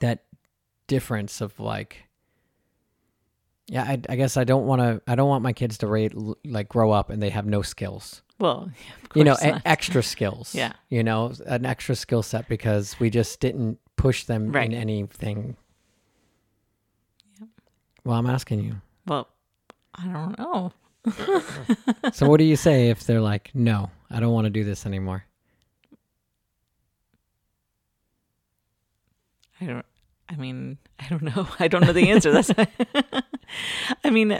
[0.00, 0.24] that
[0.86, 2.04] difference of like
[3.66, 6.12] yeah i, I guess i don't want to i don't want my kids to rate
[6.44, 10.54] like grow up and they have no skills well, yeah, of you know extra skills
[10.54, 10.72] Yeah.
[10.88, 14.66] you know an extra skill set because we just didn't push them Right.
[14.66, 15.56] in anything
[18.04, 18.74] well i'm asking you
[19.06, 19.28] well,
[19.94, 20.72] I don't know.
[22.12, 24.84] so what do you say if they're like no i don't want to do this
[24.86, 25.24] anymore
[29.60, 29.86] I don't.
[30.28, 31.48] I mean, I don't know.
[31.58, 32.30] I don't know the answer.
[32.30, 32.50] That's.
[34.04, 34.38] I mean,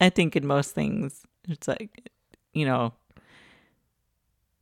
[0.00, 2.10] I think in most things, it's like,
[2.52, 2.92] you know,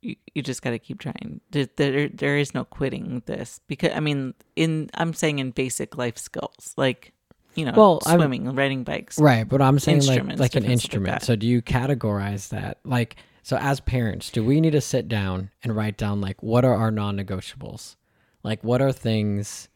[0.01, 1.41] you, you just got to keep trying.
[1.51, 5.97] There, there, there is no quitting this because I mean, in I'm saying in basic
[5.97, 7.13] life skills, like
[7.55, 9.19] you know, Well, I'm- swimming, riding bikes.
[9.19, 11.23] Right, but I'm saying like like an stuff like instrument.
[11.23, 12.79] so do you categorize that?
[12.83, 16.63] Like so as parents, do we need to sit down and write down like what
[16.65, 17.95] are our non-negotiables?
[18.43, 19.67] Like what are things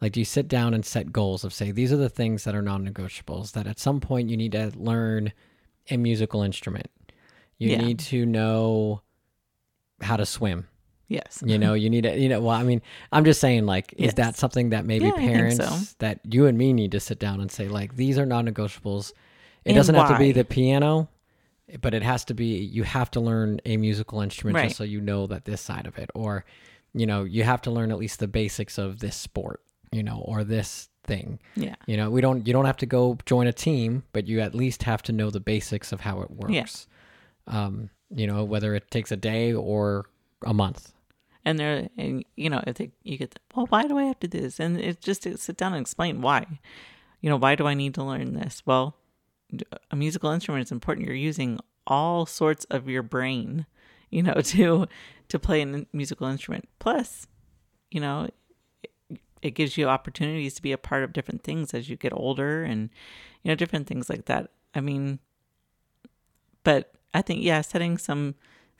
[0.00, 2.54] like do you sit down and set goals of say these are the things that
[2.54, 5.32] are non-negotiables that at some point you need to learn
[5.90, 6.88] a musical instrument.
[7.58, 7.78] You Yeah.
[7.82, 9.02] need to know
[10.00, 10.66] how to swim.
[11.08, 11.42] Yes.
[11.44, 12.80] You know, you need to, you know, well, I mean,
[13.12, 14.14] I'm just saying, like, is Yes.
[14.14, 15.94] that something that maybe Yeah, parents so.
[15.98, 19.10] that you and me need to sit down and say, like, these are non negotiables.
[19.64, 21.08] It And doesn't have to be the piano,
[21.82, 24.64] but it has to be, you have to learn a musical instrument Right.
[24.68, 26.10] just so you know that this side of it.
[26.14, 26.44] Or,
[26.94, 29.60] you know, you have to learn at least the basics of this sport,
[29.92, 31.38] you know, or this thing.
[31.54, 31.74] Yeah.
[31.86, 34.54] You know, we don't, you don't have to go join a team, but you at
[34.54, 36.52] least have to know the basics of how it works.
[37.46, 37.64] Yeah.
[37.64, 40.06] Um, you know, whether it takes a day or
[40.44, 40.92] a month.
[41.44, 44.20] and they're and you know if they you get the, well why do I have
[44.20, 44.60] to do this?
[44.60, 46.60] And it's just to sit down and explain why.
[47.20, 48.62] You know why do I need to learn this?
[48.64, 48.96] Well
[49.90, 51.06] a musical instrument is important.
[51.06, 53.66] You're using all sorts of your brain
[54.10, 54.86] you know to
[55.28, 56.68] to play a musical instrument.
[56.78, 57.26] Plus
[57.90, 58.28] you know
[58.82, 62.12] it, it gives you opportunities to be a part of different things as you get
[62.14, 62.90] older and
[63.42, 64.50] you know different things like that.
[64.74, 65.18] I mean
[66.62, 68.34] but i think yeah setting some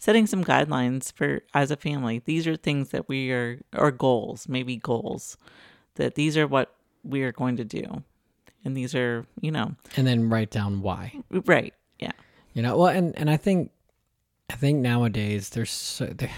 [0.05, 2.20] setting some guidelines for as a family.
[2.25, 5.38] These are things that we are or goals maybe goals
[5.94, 8.03] that these are what we are going to do.
[8.64, 9.75] And these are you know.
[9.97, 11.14] And then write down why.
[11.31, 12.12] Right yeah.
[12.53, 13.70] You know well and and i think
[14.51, 16.31] i think nowadays there's so there,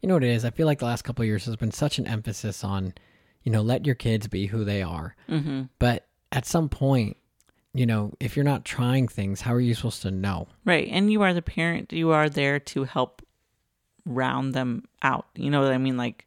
[0.00, 0.44] you know what it is?
[0.44, 2.94] I feel like the last couple of years has been such an emphasis on
[3.42, 5.16] you know let your kids be who they are.
[5.28, 5.62] Mm-hmm.
[5.78, 7.16] but at some point
[7.78, 10.38] you know if you're not trying things how are you supposed to know?
[10.64, 13.22] Right and you are the parent you are there to help
[14.04, 14.70] round them
[15.02, 15.96] out you know what i mean?
[15.96, 16.26] Like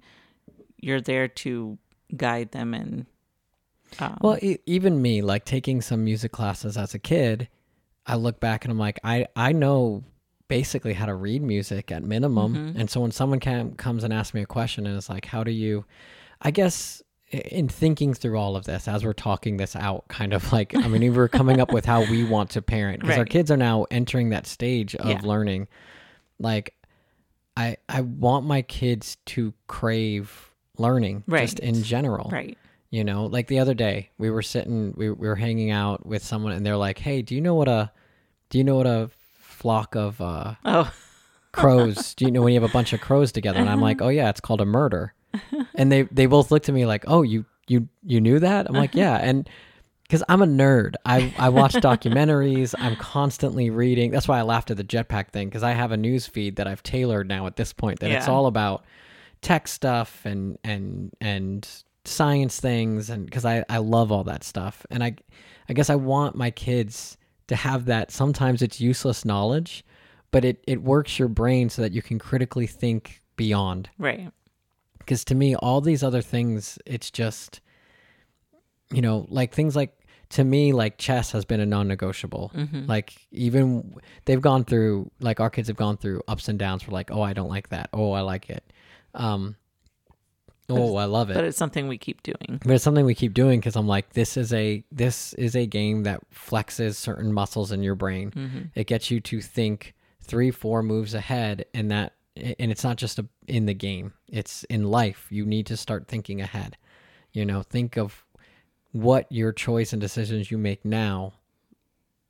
[0.85, 1.77] you're there to
[2.15, 3.05] guide them and
[3.99, 7.47] um, well e- even me like taking some music classes as a kid
[8.05, 10.03] i look back and i'm like i i know
[10.47, 12.53] basically how to read music at minimum.
[12.55, 12.79] Mhm.
[12.79, 15.43] and so when someone can, comes and asks me a question and it's like how
[15.43, 15.85] do you
[16.41, 17.01] i guess
[17.32, 20.88] in thinking through all of this as we're talking this out kind of like i
[20.88, 23.86] mean we're coming up with how we want to parent because our kids are now
[23.89, 25.20] entering that stage of Yeah.
[25.24, 25.67] learning
[26.39, 26.74] like
[27.56, 32.58] i i want my kids to crave learning just in general right
[32.94, 36.22] you know, like the other day, we were sitting, we, we were hanging out with
[36.26, 37.89] someone, and they're like, "Hey, do you know what a,
[38.50, 40.91] do you know what a flock of uh, oh
[41.54, 42.13] crows?
[42.15, 44.10] do you know when you have a bunch of crows together?" And I'm like, "Oh
[44.10, 45.13] yeah, it's called a murder."
[45.76, 48.76] And they they both looked at me like, "Oh, you you you knew that?" I'm
[48.76, 49.00] like, uh-huh.
[49.00, 49.50] "Yeah," and
[50.04, 52.76] because I'm a nerd, I I watch documentaries.
[52.78, 54.12] I'm constantly reading.
[54.12, 56.67] That's why I laughed at the jetpack thing because I have a news feed that
[56.67, 58.86] I've tailored now at this point that it's all about
[59.41, 61.67] tech stuff and and and
[62.04, 64.86] science things and because I, I love all that stuff.
[64.89, 65.15] And I
[65.70, 67.17] I guess I want my kids
[67.48, 68.12] to have that.
[68.12, 69.84] Sometimes it's useless knowledge
[70.32, 73.89] but it, it works your brain so that you can critically think beyond.
[73.98, 74.32] Right
[75.05, 77.61] because to me all these other things it's just
[78.91, 79.97] you know like things like
[80.29, 82.51] to me like chess has been a non-negotiable.
[82.55, 82.85] Mm-hmm.
[82.85, 86.91] like even they've gone through like our kids have gone through ups and downs for
[86.91, 87.89] like oh i don't like that.
[87.93, 88.63] Oh i like it.
[89.13, 89.57] Um
[90.69, 91.33] oh i love it.
[91.33, 92.59] but it's something we keep doing.
[92.63, 95.65] But it's something we keep doing because i'm like this is a this is a
[95.65, 98.31] game that flexes certain muscles in your brain.
[98.31, 98.59] Mm-hmm.
[98.73, 103.20] it gets you to think three four moves ahead and that and it's not just
[103.20, 105.28] a, in the game it's in life.
[105.30, 106.78] You need to start thinking ahead.
[107.34, 108.24] You know think of
[108.91, 111.34] what your choice and decisions you make now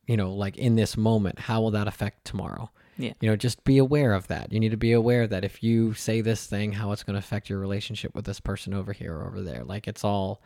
[0.06, 2.70] you know like in this moment how will that affect tomorrow?
[2.98, 3.14] Yeah.
[3.20, 4.52] you know just be aware of that.
[4.52, 7.20] You need to be aware that if you say this thing how it's going to
[7.20, 9.64] affect your relationship with this person over here or over there.
[9.64, 10.42] Like it's all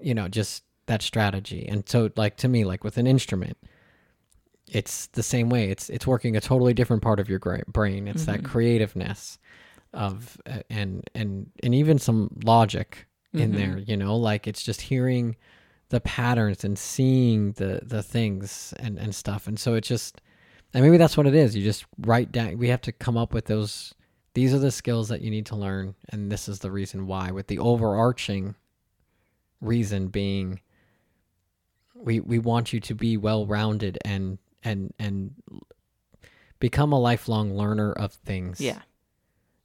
[0.00, 1.66] you know just that strategy.
[1.68, 3.58] And so like to me like with an instrument
[4.72, 5.70] it's the same way.
[5.70, 8.08] It's it's working a totally different part of your brain.
[8.08, 9.38] It's that creativeness
[9.92, 14.16] of uh, and and and even some logic in there you know?
[14.16, 15.36] Like it's just hearing
[15.90, 19.46] the patterns and seeing the the things and and stuff.
[19.46, 20.20] And so it just
[20.74, 21.56] and maybe that's what it is.
[21.56, 23.94] You just write down we have to come up with those
[24.34, 27.30] these are the skills that you need to learn and this is the reason why
[27.30, 28.54] with the overarching
[29.60, 30.60] reason being
[31.94, 35.34] we we want you to be well rounded and and and
[36.60, 38.60] become a lifelong learner of things.
[38.60, 38.80] Yeah.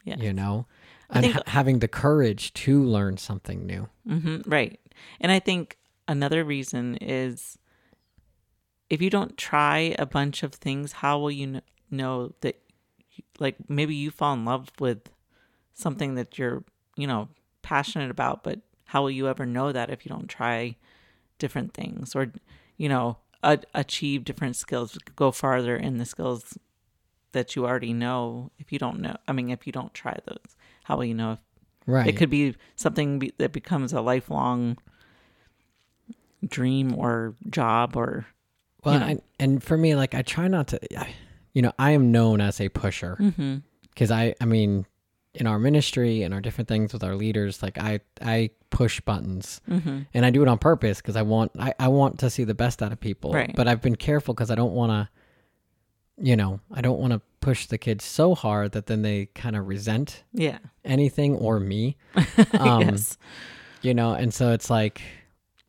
[0.04, 0.18] Yeah.
[0.18, 0.66] You know?
[1.10, 3.90] I and think- ha- having the courage to learn something new.
[4.08, 4.80] Hmm right.
[5.20, 7.58] And I think another reason is
[8.90, 12.62] if you don't try a bunch of things, how will you kn- know that,
[13.40, 15.10] like, maybe you fall in love with
[15.74, 16.64] something that you're,
[16.96, 17.28] you know,
[17.64, 20.76] passionate about, but how will you ever know that if you don't try
[21.40, 22.16] different things?
[22.16, 22.32] Or,
[22.78, 26.58] you know, a- achieve different skills, go farther in the skills
[27.34, 29.18] that you already know if you don't know?
[29.28, 31.40] I mean, if you don't try those, how will you know if
[31.86, 34.78] right it could be something be, that becomes a lifelong
[36.48, 38.26] dream or job or
[38.84, 39.06] well you know.
[39.06, 40.80] I, and for me like i try not to
[41.54, 43.58] you know i am known as a pusher mm-hmm.
[43.90, 44.86] because i i mean
[45.36, 49.62] in our ministry and our different things with our leaders like i i push buttons
[49.70, 50.00] Mm-hmm.
[50.14, 52.54] and i do it on purpose because i want I, I want to see the
[52.54, 53.52] best out of people Right.
[53.56, 55.10] but i've been careful because i don't want to
[56.24, 59.56] you know i don't want to push the kids so hard that then they kind
[59.56, 61.98] of resent yeah anything or me
[62.60, 63.18] um, yes
[63.82, 65.02] you know and so it's like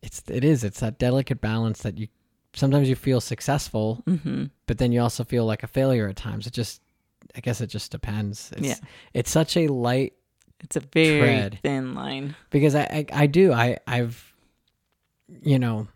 [0.03, 2.07] it's it is it's that delicate balance that you
[2.53, 4.45] sometimes you feel successful mm-hmm.
[4.67, 6.81] but then you also feel like a failure at times it just
[7.35, 8.75] i guess it just depends it's Yeah.
[9.13, 10.13] it's such a light
[10.61, 11.59] It's a very Tread.
[11.63, 12.35] thin line.
[12.49, 14.33] because I, I I do I I've
[15.41, 15.87] you know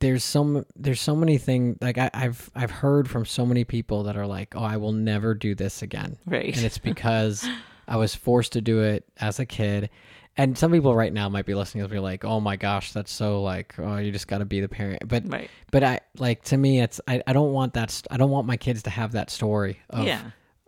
[0.00, 3.64] there's so m- there's so many things like I, I've I've heard from so many
[3.64, 6.54] people that are like oh I will never do this again Right.
[6.56, 7.48] and it's because
[7.86, 9.88] I was forced to do it as a kid
[10.36, 13.10] and some people right now might be listening and be like oh my gosh that's
[13.10, 15.50] so like oh you just got to be the parent but right.
[15.72, 18.46] but I like to me it's I, I don't want that st- I don't want
[18.46, 20.20] my kids to have that story of yeah.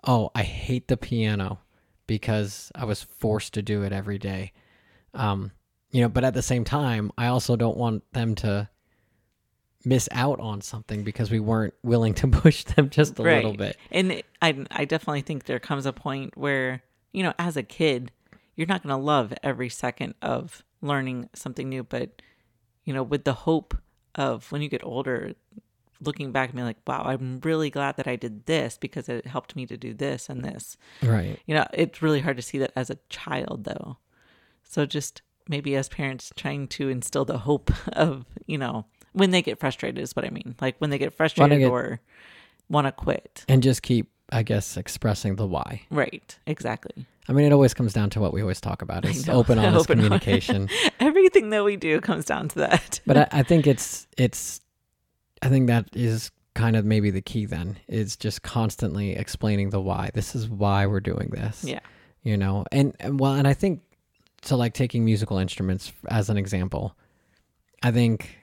[0.04, 1.60] Oh, I hate the piano
[2.06, 4.52] because I was forced to do it every day.
[5.14, 5.52] Um,
[5.90, 8.68] you know, but at the same time, I also don't want them to
[9.84, 13.76] miss out on something because we weren't willing to push them just a little bit.
[13.90, 16.82] And I I definitely think there comes a point where,
[17.12, 18.12] you know, as a kid,
[18.56, 22.22] you're not going to love every second of learning something new, but
[22.84, 23.76] you know, with the hope
[24.14, 25.34] of when you get older
[26.02, 29.26] looking back and being like, wow, I'm really glad that I did this because it
[29.26, 30.76] helped me to do this and this.
[31.02, 31.38] Right.
[31.46, 33.98] You know, it's really hard to see that as a child though.
[34.62, 39.42] So just maybe as parents trying to instill the hope of, you know, when they
[39.42, 40.54] get frustrated is what I mean.
[40.60, 42.00] Like when they get frustrated get- or
[42.68, 43.44] want to quit.
[43.48, 45.82] And just keep, I guess, expressing the why.
[45.90, 47.06] Right, exactly.
[47.28, 49.90] I mean, it always comes down to what we always talk about is open, honest
[49.90, 50.68] Open, communication.
[51.00, 53.00] Everything that we do comes down to that.
[53.06, 54.60] but I, I think it's it's
[55.42, 59.80] I think that is kind of maybe the key then is just constantly explaining the
[59.80, 60.10] why.
[60.14, 61.64] This is why we're doing this.
[61.64, 61.80] yeah,
[62.22, 63.80] You know, and, and well, and I think
[64.42, 64.56] so.
[64.56, 66.96] Like taking musical instruments as an example,
[67.82, 68.36] I think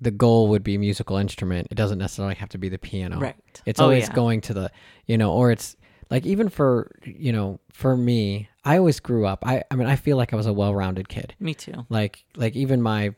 [0.00, 1.68] the goal would be musical instrument.
[1.70, 3.18] It doesn't necessarily have to be the piano.
[3.20, 3.36] right.
[3.66, 4.14] It's Oh, always yeah.
[4.14, 4.70] going to the,
[5.06, 5.76] you know, or it's
[6.10, 9.46] like even for you know for me, I always grew up.
[9.46, 11.86] I I mean, I feel like I was a well-rounded kid Me too.
[11.90, 13.14] like like even my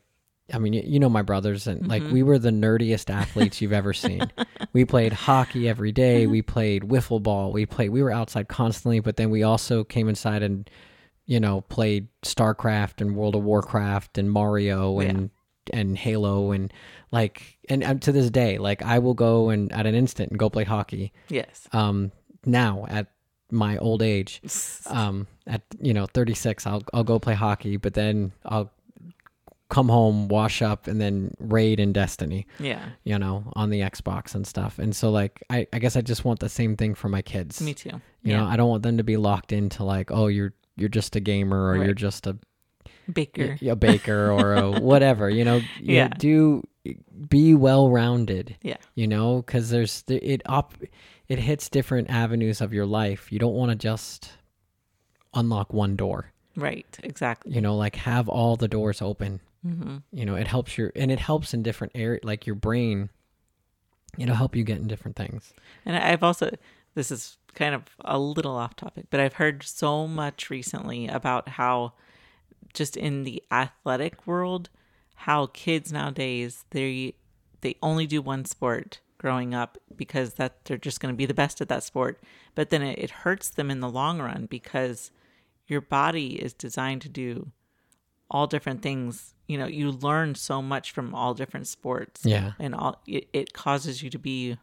[0.52, 2.12] i mean you, you know my brothers and like Mm-hmm.
[2.12, 4.30] we were the nerdiest athletes you've ever seen
[4.72, 6.32] we played hockey every day Mm-hmm.
[6.32, 10.08] we played wiffle ball we played we were outside constantly but then we also came
[10.08, 10.68] inside and
[11.26, 15.30] you know played starcraft and world of warcraft and mario and
[15.72, 16.72] and halo and
[17.12, 20.38] like and, and to this day like i will go and at an instant and
[20.38, 21.68] go play hockey Yes.
[21.72, 22.10] um
[22.44, 23.06] now at
[23.52, 24.42] my old age
[24.86, 28.72] um at you know 36 I'll I'll go play hockey but then I'll
[29.72, 32.84] come home wash up and then raid in Destiny Yeah.
[33.04, 36.24] you know on the Xbox and stuff and so like I I guess I just
[36.26, 38.00] want the same thing for my kids Me too.
[38.22, 41.16] you know I don't want them to be locked into like oh you're you're just
[41.16, 42.36] a gamer or you're just a
[43.12, 43.58] Baker.
[43.62, 46.08] a baker or a whatever you know You Yeah.
[46.08, 46.62] do
[47.28, 48.76] be well rounded Yeah.
[48.94, 50.74] you know because there's it op
[51.28, 54.32] it hits different avenues of your life you don't want to just
[55.34, 56.98] unlock one door Right.
[57.02, 57.54] Exactly.
[57.54, 61.10] you know like have all the doors open hmm you know it helps your and
[61.10, 63.08] it helps in different area like your brain
[64.18, 65.52] it'll help you get in different things.
[65.84, 66.54] And I've also,
[66.94, 71.50] this is kind of a little off topic, but I've heard so much recently about
[71.50, 71.94] how,
[72.74, 74.70] just in the athletic world,
[75.14, 77.14] how kids nowadays they
[77.60, 81.34] they only do one sport growing up because that they're just going to be the
[81.34, 82.20] best at that sport,
[82.56, 85.12] but then it, it hurts them in the long run because
[85.68, 87.52] your body is designed to do
[88.32, 89.34] all different things.
[89.46, 92.22] You know, you learn so much from all different sports.
[92.24, 92.52] Yeah.
[92.58, 94.56] And all it, it causes you to be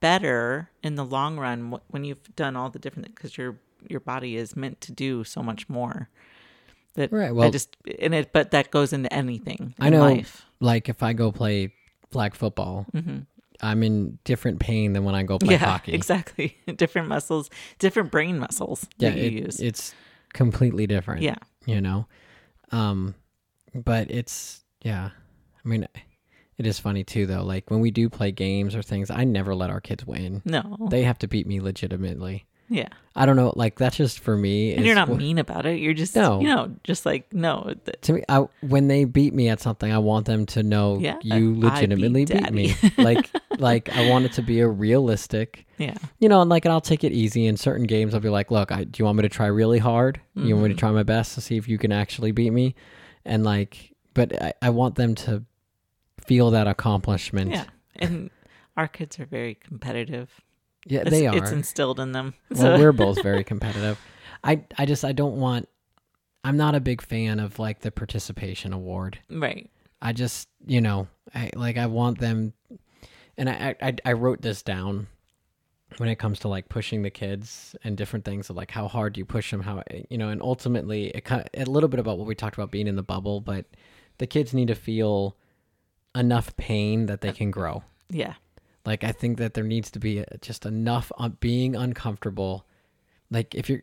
[0.00, 3.56] better in the long run when you've done all the different because your
[3.88, 6.08] your body is meant to do so much more
[6.94, 10.46] that Right, I well- just in it but that goes into anything I know life.
[10.60, 11.74] like if i go play
[12.10, 13.18] flag football hmm
[13.60, 15.92] i'm in different pain than when i go play yeah hockey.
[16.00, 16.56] exactly.
[16.76, 19.60] Different muscles different brain muscles yeah that you it- use.
[19.60, 19.94] it's
[20.32, 21.20] completely different.
[21.22, 22.06] Yeah you know?
[22.70, 23.14] Um
[23.74, 25.10] but it's yeah.
[25.64, 25.86] I mean
[26.56, 27.42] it is funny too though.
[27.42, 30.42] Like when we do play games or things i never let our kids win.
[30.44, 30.88] No.
[30.90, 32.88] They have to beat me legitimately yeah.
[33.16, 35.78] I don't know like that's just for me and you're not mean about it.
[35.78, 36.40] You're just No.
[36.40, 39.92] you know just like no th- to me I, when they beat me at something
[39.92, 42.74] i want them to know Yeah, you I beat legitimately beat, me.
[42.98, 45.94] Like like i want it to be a realistic yeah.
[46.18, 47.46] you know and like and i'll take it easy.
[47.46, 49.78] In certain games i'll be like look I, do you want me to try really
[49.78, 50.20] hard?
[50.34, 50.78] You want me to Mhm.
[50.78, 52.74] try my best to see if you can actually beat me?
[53.24, 55.44] And like but i, I want them to
[56.26, 57.50] feel that accomplishment.
[57.52, 57.64] Yeah.
[57.96, 58.30] And
[58.76, 60.40] our kids are very competitive
[60.86, 61.36] yeah it's, they are.
[61.36, 62.34] it's instilled in them.
[62.50, 63.98] Well we're both very competitive.
[64.42, 65.68] I i just i don't want
[66.44, 69.18] i'm not a big fan of like the participation award.
[69.30, 69.70] Right.
[70.04, 72.52] I just, you know, I like I want them,
[73.38, 75.06] and I I, I wrote this down
[75.96, 79.14] when it comes to like pushing the kids and different things of like how hard
[79.14, 81.88] do you push them, how eh, you know, and ultimately it kind of, a little
[81.88, 83.64] bit about what we talked about being in the bubble, but
[84.18, 85.36] the kids need to feel
[86.14, 87.82] enough pain that they uh, can grow.
[88.10, 88.34] yeah
[88.86, 92.66] Like I think that there needs to be uh, just enough on being uncomfortable.
[93.30, 93.82] Like if you're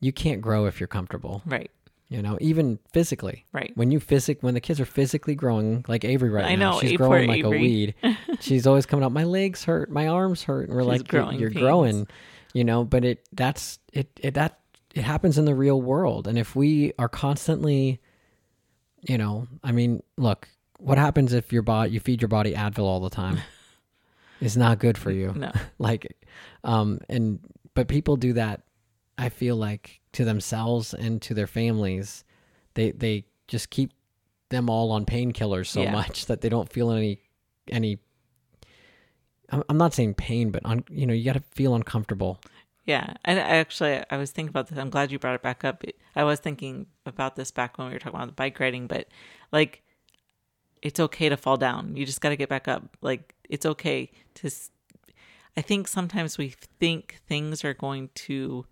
[0.00, 1.42] you can't grow if you're comfortable.
[1.46, 1.70] Right.
[2.08, 3.46] You know, even physically.
[3.52, 3.72] Right.
[3.74, 6.80] When you physic when the kids are physically growing, like Avery right I now, know,
[6.80, 7.56] she's growing like Avery.
[7.56, 7.94] a weed.
[8.40, 9.12] She's always coming up.
[9.12, 12.08] My legs hurt, my arms hurt, and we're She's like, "You're- growing you're, growing,
[12.52, 12.84] you know.
[12.84, 14.58] But it that's it, it that
[14.94, 18.00] it happens in the real world, and if we are constantly,
[19.08, 22.80] you know, I mean, look, what happens if your body you feed your body Advil
[22.80, 23.38] all the time?
[24.42, 25.50] it's not good for you No.
[25.78, 26.16] like
[26.64, 27.38] um and
[27.74, 28.62] but people do that
[29.18, 32.24] i feel like to themselves and to their families
[32.74, 33.90] they they just keep
[34.50, 35.92] them all on painkillers so Yeah.
[35.92, 37.20] much that they don't feel any
[37.70, 37.98] any
[39.50, 42.40] I'm I'm not saying pain, but on you know you got to feel uncomfortable.
[42.86, 44.78] Yeah, and I actually I was thinking about this.
[44.78, 45.84] I'm glad you brought it back up.
[46.16, 49.08] I was thinking about this back when we were talking about the bike riding, but
[49.52, 49.82] like
[50.80, 51.94] it's okay to fall down.
[51.96, 52.96] You just got to get back up.
[53.02, 54.50] Like it's okay to
[55.56, 58.64] I think sometimes we think things are going to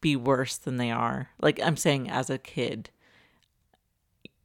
[0.00, 1.30] be worse than they are.
[1.42, 2.90] Like I'm saying as a kid,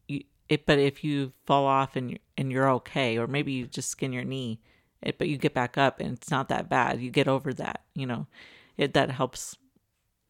[0.07, 3.89] you, it, but if you fall off and and you're okay, or maybe you just
[3.89, 4.59] skin your knee,
[5.03, 6.99] it, but you get back up and it's not that bad.
[6.99, 7.81] You get over that.
[7.93, 8.27] You know,
[8.77, 9.55] it that helps.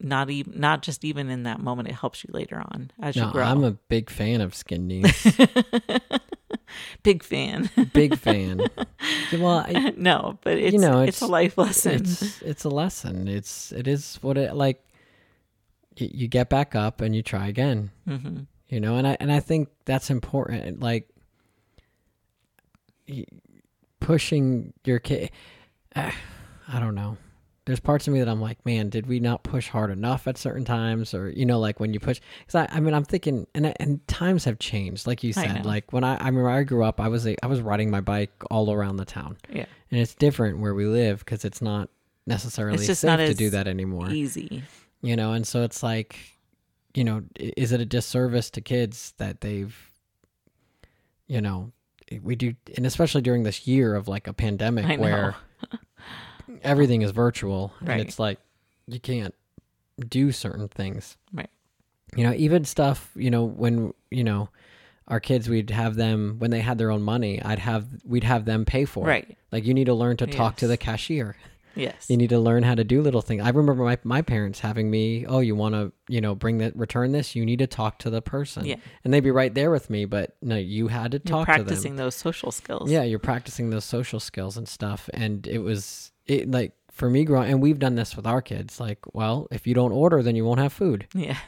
[0.04, 1.88] Not even not just even in that moment.
[1.88, 3.44] It helps you later on as you grow.
[3.44, 5.38] I'm a big fan of skin knees.
[7.02, 7.70] big fan.
[7.92, 8.60] big fan.
[9.32, 11.92] Well, I, no, but it's know, it's, it's- a life lesson.
[11.94, 13.28] it's it's a lesson.
[13.28, 14.82] It's it is what it like.
[15.96, 17.90] You, you get back up and you try again.
[18.06, 21.06] hmm you know and i and i think that's important like
[24.00, 25.30] pushing your kid
[25.94, 26.12] i
[26.80, 27.16] don't know
[27.64, 30.36] there's parts of me that i'm like man did we not push hard enough at
[30.36, 31.14] certain times?
[31.14, 34.06] Or you know like when you push because I, I mean i'm thinking and and
[34.08, 35.64] times have changed like you said.
[35.64, 38.00] like when i i remember i grew up i was a, i was riding my
[38.00, 39.36] bike all around the town.
[39.48, 41.88] Yeah, and it's different where we live because it's not
[42.26, 44.10] necessarily It's just safe to do that anymore.
[44.10, 44.62] easy.
[45.02, 46.16] you know and so it's like
[46.94, 49.76] you know is it a disservice to kids that they've
[51.28, 51.72] you know
[52.22, 55.34] we do and especially during this year of like a pandemic where
[56.62, 57.92] everything is virtual Right.
[57.92, 58.38] and it's like
[58.86, 59.34] you can't
[60.08, 61.50] do certain things Right.
[62.16, 64.48] you know even stuff you know when you know
[65.08, 68.44] our kids we'd have them when they had their own money i'd have we'd have
[68.44, 69.38] them pay for it Right.
[69.52, 71.36] like you need to learn to talk to the cashier
[71.74, 72.10] Yes.
[72.10, 73.42] you need to learn how to do little things.
[73.42, 76.76] I remember my, my parents having me, oh, you want to, you know, bring that,
[76.76, 77.34] return this.
[77.34, 78.66] You need to talk to the person.
[78.66, 78.74] Yeah.
[79.04, 81.52] And they'd be right there with me, but no, you had to You're talk to
[81.54, 81.64] them.
[81.64, 82.90] practicing those social skills.
[82.90, 85.08] Yeah, you're practicing those social skills and stuff.
[85.14, 88.78] And it was, it like, for me growing, and we've done this with our kids.
[88.78, 91.06] Like, well, if you don't order, then you won't have food.
[91.14, 91.38] Yeah.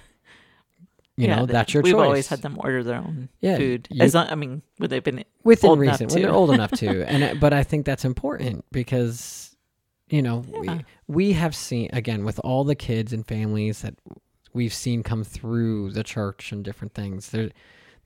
[1.16, 1.86] You Yeah, know, th- that's your choice.
[1.88, 2.04] We've choice.
[2.06, 3.86] always had them order their own Yeah, food.
[3.90, 7.04] you- As long, I mean, would they've been within reason when they're old enough to.
[7.08, 9.54] And uh, but I think that's important because
[10.08, 10.58] you know Yeah.
[10.58, 13.94] we we have seen again with all the kids and families that
[14.52, 17.30] we've seen come through the church and different things.
[17.30, 17.50] There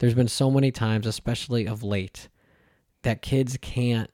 [0.00, 2.28] there's been so many times, especially of late,
[3.02, 4.10] that kids can't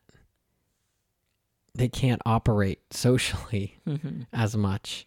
[1.75, 4.27] they can't operate socially Mhm.
[4.33, 5.07] as much.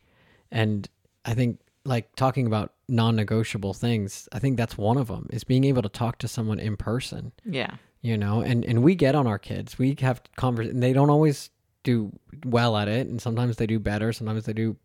[0.51, 0.87] And
[1.25, 5.63] I think like talking about non-negotiable things, I think that's one of them is being
[5.63, 7.75] able to talk to someone in person Yeah.
[8.01, 11.09] you know and and we get on our kids we have convers and they don't
[11.09, 11.49] always
[11.83, 12.11] do
[12.45, 14.75] well at it and sometimes they do better sometimes they do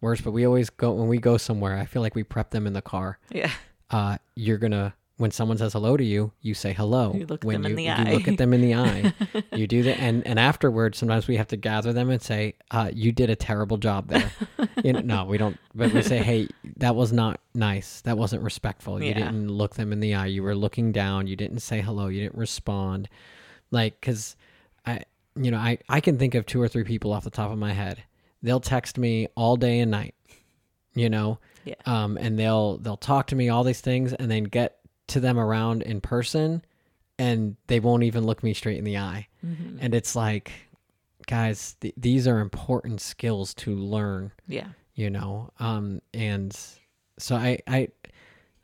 [0.00, 2.66] worse but we always go when we go somewhere i feel like we prep them
[2.66, 3.50] in the car Yeah.
[3.90, 7.60] uh you're gonna when someone says hello to you you say hello You look when
[7.60, 9.12] them in you, the you look at them in the eye.
[9.52, 12.90] You do that and and afterwards sometimes we have to gather them and say uh
[12.92, 14.30] you did a terrible job there.
[14.84, 16.48] You know, no we don't but we say hey
[16.78, 18.00] that was not nice.
[18.02, 19.02] That wasn't respectful.
[19.02, 19.18] You Yeah.
[19.18, 20.26] didn't look them in the eye.
[20.26, 21.26] You were looking down.
[21.26, 22.06] You didn't say hello.
[22.08, 23.08] You didn't respond.
[23.70, 24.36] Like because
[24.86, 25.02] i
[25.36, 27.58] you know i i can think of two or three people off the top of
[27.58, 28.02] my head.
[28.42, 30.14] They'll text me all day and night
[30.94, 31.38] you know?
[31.64, 31.74] Yeah.
[31.84, 34.78] um and they'll they'll talk to me all these things and then get
[35.10, 36.64] to them around in person
[37.18, 39.78] and they won't even look me straight in the eye Mhm.
[39.80, 40.52] and it's like
[41.26, 44.68] guys th- these are important skills to learn Yeah.
[44.94, 46.58] you know um and
[47.18, 47.88] so i i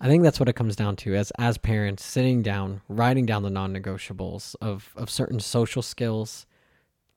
[0.01, 3.43] i think that's what it comes down to as as parents sitting down writing down
[3.43, 6.47] the non-negotiables of of certain social skills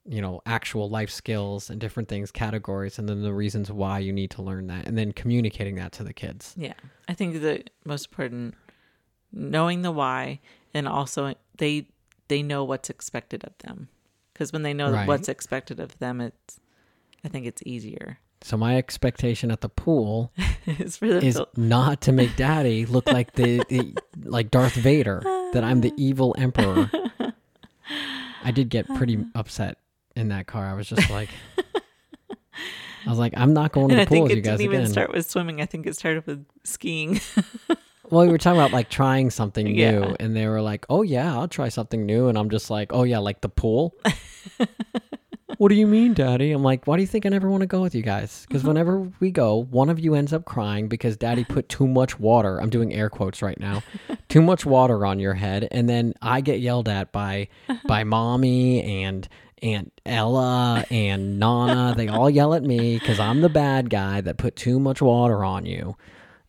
[0.06, 4.12] you know actual life skills and different things categories and then the reasons why you
[4.12, 6.74] need to learn that and then communicating that to the kids Yeah.
[7.08, 8.56] I think the most important
[9.32, 10.40] knowing the why
[10.74, 11.88] and also they
[12.28, 13.90] they know what's expected of them.
[14.36, 15.08] Cuz when they know Right.
[15.08, 16.60] what's expected of them it's
[17.24, 18.20] I think it's easier.
[18.42, 20.32] so my expectation at the pool
[20.66, 25.22] it's for them is not to make daddy look like the, the like Darth Vader
[25.54, 26.90] that I'm the evil emperor.
[28.44, 29.26] I did get pretty uh-huh.
[29.36, 29.78] upset
[30.16, 30.66] in that car.
[30.68, 31.30] I was just like
[33.06, 34.74] I was like, I'm not going to the I think pools, it you guys didn't
[34.74, 35.62] even start with swimming.
[35.62, 37.20] I think it started with skiing.
[38.10, 40.16] Well, we were talking about like trying something new, Yeah.
[40.20, 43.04] and they were like, "Oh yeah, I'll try something new," and I'm just like, "Oh
[43.04, 43.96] yeah, like the pool."
[45.58, 46.54] what do you mean, Daddy?
[46.54, 48.46] I'm like, why do you think I never want to go with you guys?
[48.48, 48.70] Because uh-huh.
[48.70, 52.62] whenever we go, one of you ends up crying because Daddy put too much water.
[52.62, 53.84] I'm doing air quotes right now,
[54.30, 57.80] too much water on your head, and then I get yelled at by uh-huh.
[57.86, 59.28] by mommy and.
[59.62, 64.38] Aunt Ella and Nana, they all yell at me because I'm the bad guy that
[64.38, 65.98] put too much water on you.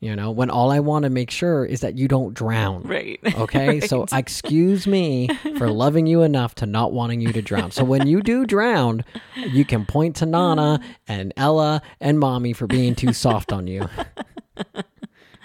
[0.00, 2.82] You know, when all I want to make sure is that you don't drown.
[2.84, 3.20] right.
[3.40, 5.28] Okay, so excuse me
[5.58, 7.70] for loving you enough to not wanting you to drown.
[7.70, 9.04] So when you do drown,
[9.36, 13.88] you can point to Nana and Ella and Mommy for being too soft on you.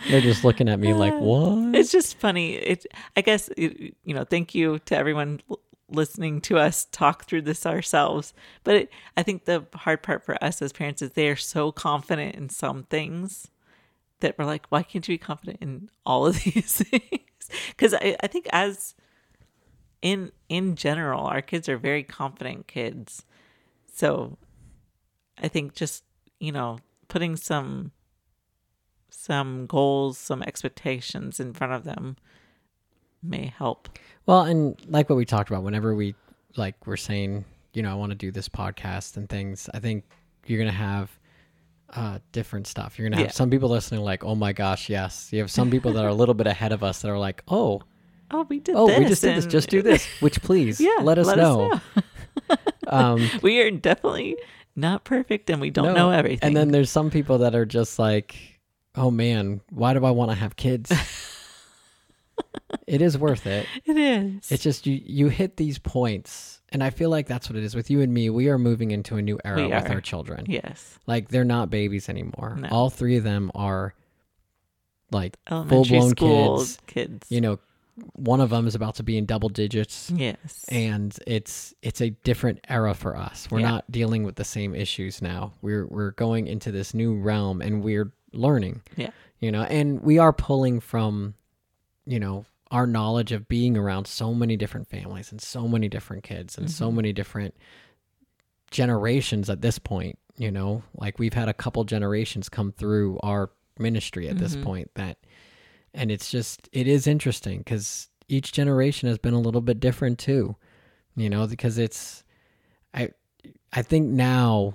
[0.10, 1.76] They're just looking at me like, uh, what?
[1.76, 2.56] It's just funny.
[2.56, 2.86] It,
[3.16, 5.42] I guess, it, you know, thank you to everyone
[5.90, 8.34] listening to us talk through this ourselves.
[8.64, 11.72] But it, I think the hard part for us as parents is they are so
[11.72, 13.50] confident in some things
[14.20, 17.50] that we're like, why can't you be confident in all of these things?
[17.70, 18.96] Because I, I think as
[20.02, 23.26] in in general, our kids are very confident kids.
[23.92, 24.38] So
[25.38, 26.04] I think just,
[26.40, 27.92] you know, putting some
[29.10, 32.18] some goals, some expectations in front of them
[33.24, 33.90] may help.
[34.26, 36.16] Well, and like what we talked about, whenever we
[36.56, 40.04] like we're saying, you know, I want to do this podcast and things, I think
[40.46, 41.18] you're gonna have
[41.96, 42.98] uh different stuff.
[43.00, 43.32] You're gonna have Yeah.
[43.32, 45.30] some people listening like, oh my gosh, yes.
[45.32, 47.44] You have some people that are a little bit ahead of us that are like,
[47.48, 47.82] oh,
[48.32, 49.46] Oh, we did oh, we just did this.
[49.46, 50.06] Just do this.
[50.20, 51.80] Which please, Yeah, let us know.
[52.88, 54.36] um, we are definitely
[54.76, 55.94] not perfect and we don't no.
[55.94, 56.40] know everything.
[56.42, 58.36] And then there's some people that are just like,
[58.96, 60.92] oh man, why do I want to have kids?
[62.88, 63.68] it is worth it.
[63.86, 64.52] it is.
[64.52, 67.74] It's just you you hit these points, and I feel like that's what it is
[67.74, 68.30] with you and me.
[68.30, 69.94] We are moving into a new era We with are.
[69.94, 70.46] our children.
[70.48, 71.00] yes.
[71.08, 72.58] Like they're not babies anymore.
[72.60, 72.68] No.
[72.70, 73.94] All three of them are
[75.12, 76.78] like Elementary full-blown kids.
[76.88, 77.28] kids.
[77.32, 77.60] you know,
[78.14, 80.12] one of them is about to be in double digits.
[80.14, 80.66] yes.
[80.68, 83.48] and it's it's a different era for us.
[83.50, 83.70] We're Yeah.
[83.72, 85.54] not dealing with the same issues now.
[85.62, 88.82] We're we're going into this new realm and we're learning.
[88.98, 89.12] Yeah.
[89.40, 91.36] You know, and we are pulling from
[92.06, 96.24] you know, our knowledge of being around so many different families and so many different
[96.24, 96.96] kids and so Mhm.
[96.96, 97.54] many different
[98.72, 100.84] generations at this point, you know?
[100.96, 104.64] Like we've had a couple generations come through our ministry at this Mhm.
[104.64, 105.18] point that
[105.94, 110.18] and it's just it is interesting cuz each generation has been a little bit different
[110.20, 110.56] too.
[111.16, 112.24] You know, because it's
[112.94, 113.10] I
[113.72, 114.74] I think now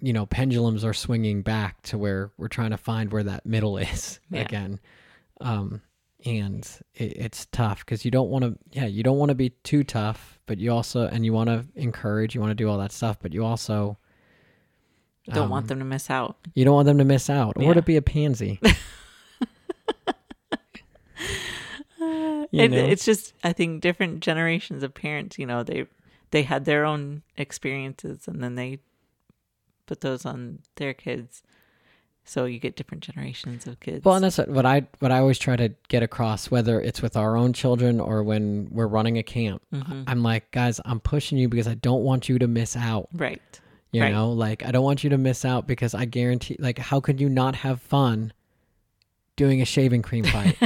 [0.00, 3.76] you know pendulums are swinging back to where we're trying to find where that middle
[3.78, 4.42] is Yeah.
[4.42, 4.80] again
[5.40, 5.82] um
[6.24, 9.50] and it, it's tough because you don't want to yeah you don't want to be
[9.50, 12.78] too tough but you also and you want to encourage you want to do all
[12.78, 13.96] that stuff but you also
[15.32, 16.36] don't um, want them to miss out.
[16.54, 18.60] you don't want them to miss out or to be a pansy
[22.52, 25.86] It, it's just I think different generations of parents, you know, they
[26.30, 28.78] they had their own experiences and then they
[29.86, 31.42] put those on their kids.
[32.28, 34.04] So you get different generations of kids.
[34.04, 37.00] Well, and that's what what I what I always try to get across, whether it's
[37.00, 39.62] with our own children or when we're running a camp.
[39.72, 40.04] Mhm.
[40.06, 43.08] I'm like, guys, I'm pushing you because I don't want you to miss out.
[43.14, 43.40] right.
[43.90, 44.12] You Right.
[44.12, 47.18] know, like I don't want you to miss out because I guarantee, like, how could
[47.22, 48.34] you not have fun
[49.36, 50.56] doing a shaving cream fight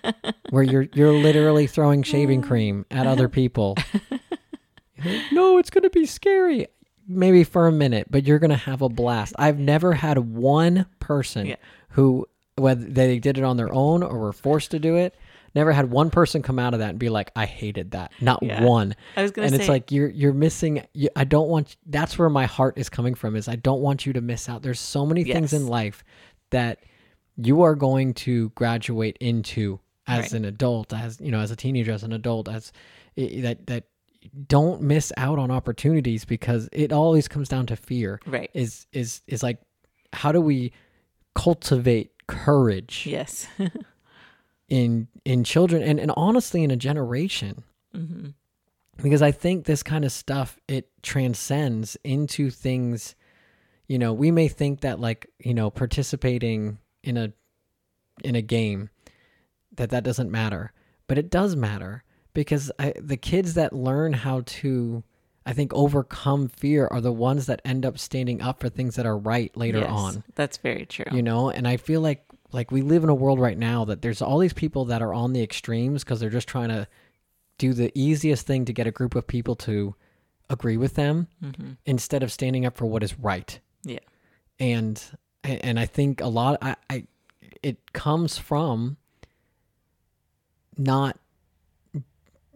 [0.50, 3.74] where you're you're literally throwing shaving cream at other people?
[5.32, 6.66] no, it's gonna be scary.
[7.08, 9.34] Maybe for a minute, but you're gonna have a blast.
[9.38, 11.56] I've never had one person Yeah.
[11.90, 15.14] who, whether they did it on their own or were forced to do it,
[15.54, 18.42] never had one person come out of that and be like, "I hated that." Not
[18.42, 18.62] Yeah.
[18.64, 21.76] one I was gonna and say it's like you're you're missing you, i don't want
[21.86, 24.62] that's where my heart is coming from is i don't want you to miss out
[24.62, 26.04] there's so many things in life
[26.50, 26.80] that
[27.36, 30.32] you are going to graduate into as Right.
[30.32, 32.70] an adult as you know as a teenager as an adult as
[33.16, 33.84] that that
[34.46, 38.50] don't miss out on opportunities because it always comes down to fear right.
[38.54, 39.58] is is is like
[40.12, 40.72] how do we
[41.34, 43.46] cultivate courage Yes.
[44.68, 47.62] in in children and, and honestly in a generation
[47.94, 48.28] hmm
[49.00, 53.14] because I think this kind of stuff it transcends into things.
[53.86, 57.32] You know, we may think that like you know participating in a
[58.24, 58.90] in a game
[59.76, 60.72] that that doesn't matter,
[61.06, 62.02] but it does matter
[62.38, 65.02] because I, the kids that learn how to,
[65.44, 69.06] I think, overcome fear are the ones that end up standing up for things that
[69.06, 71.06] are right later Yes, on That's very true.
[71.10, 74.02] you know and i feel like like we live in a world right now that
[74.02, 76.86] there's all these people that are on the extremes because they're just trying to
[77.58, 79.96] do the easiest thing to get a group of people to
[80.48, 83.98] agree with them hmm instead of standing up for what is right Yeah.
[84.60, 85.02] and
[85.42, 87.06] and I think a lot I, I
[87.64, 88.96] it comes from
[90.76, 91.18] not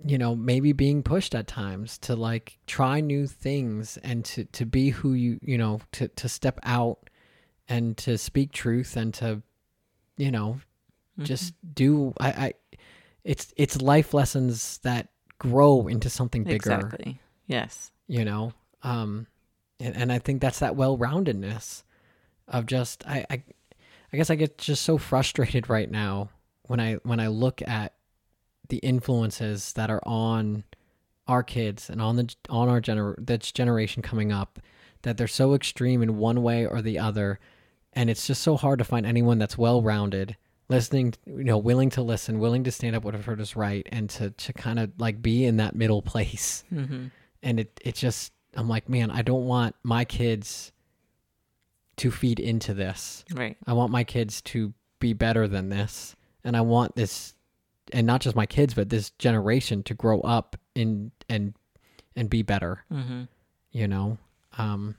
[0.04, 4.66] you know maybe being pushed at times to like try new things and to to
[4.66, 7.08] be who you you know to to step out
[7.68, 9.42] and to speak truth and to
[10.16, 10.60] you know
[11.20, 12.54] just do I, I
[13.22, 17.20] it's it's life lessons that grow into something bigger Exactly.
[17.46, 17.92] Yes.
[18.06, 19.26] you know um
[19.78, 21.82] and, and i think that's that well-roundedness
[22.48, 23.42] of just I, I
[24.12, 26.30] i guess i get just so frustrated right now
[26.62, 27.92] when i when i look at
[28.68, 30.64] the influences that are on
[31.28, 34.58] our kids and on the on our gener that's generation coming up
[35.02, 37.38] that they're so extreme in one way or the other
[37.92, 40.36] and it's just so hard to find anyone that's well-rounded
[40.68, 44.30] listening you know willing to listen willing to stand up whatever is right and to
[44.30, 47.06] to kind of like be in that middle place Mm-hmm.
[47.42, 50.72] and it it just I'm like, man, I don't want my kids
[51.96, 53.24] to feed into this.
[53.32, 53.56] Right.
[53.66, 57.32] I want my kids to be better than this, and I want this,
[57.92, 61.54] and not just my kids, but this generation to grow up in and
[62.16, 62.84] and be better.
[62.92, 63.22] Mm-hmm.
[63.70, 64.18] You know,
[64.58, 64.96] um,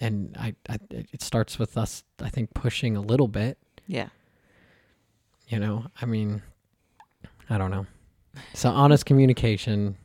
[0.00, 2.04] and I, I it starts with us.
[2.20, 3.58] I think pushing a little bit.
[3.86, 4.08] Yeah.
[5.48, 6.42] You know, I mean,
[7.48, 7.86] I don't know.
[8.52, 9.96] So honest communication,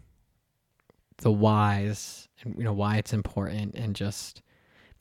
[1.18, 4.42] the whys, and you know why it's important, and just.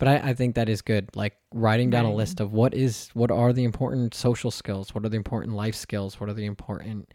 [0.00, 1.14] But I, I think that is good.
[1.14, 5.04] Like writing down a list of what is what are the important social skills, what
[5.04, 7.12] are the important life skills, what are the important,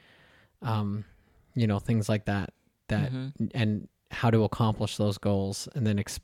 [0.61, 1.03] um,
[1.55, 2.53] you know, things like that.
[2.87, 3.51] That Mhm.
[3.55, 6.19] and how to accomplish those goals, and then ex-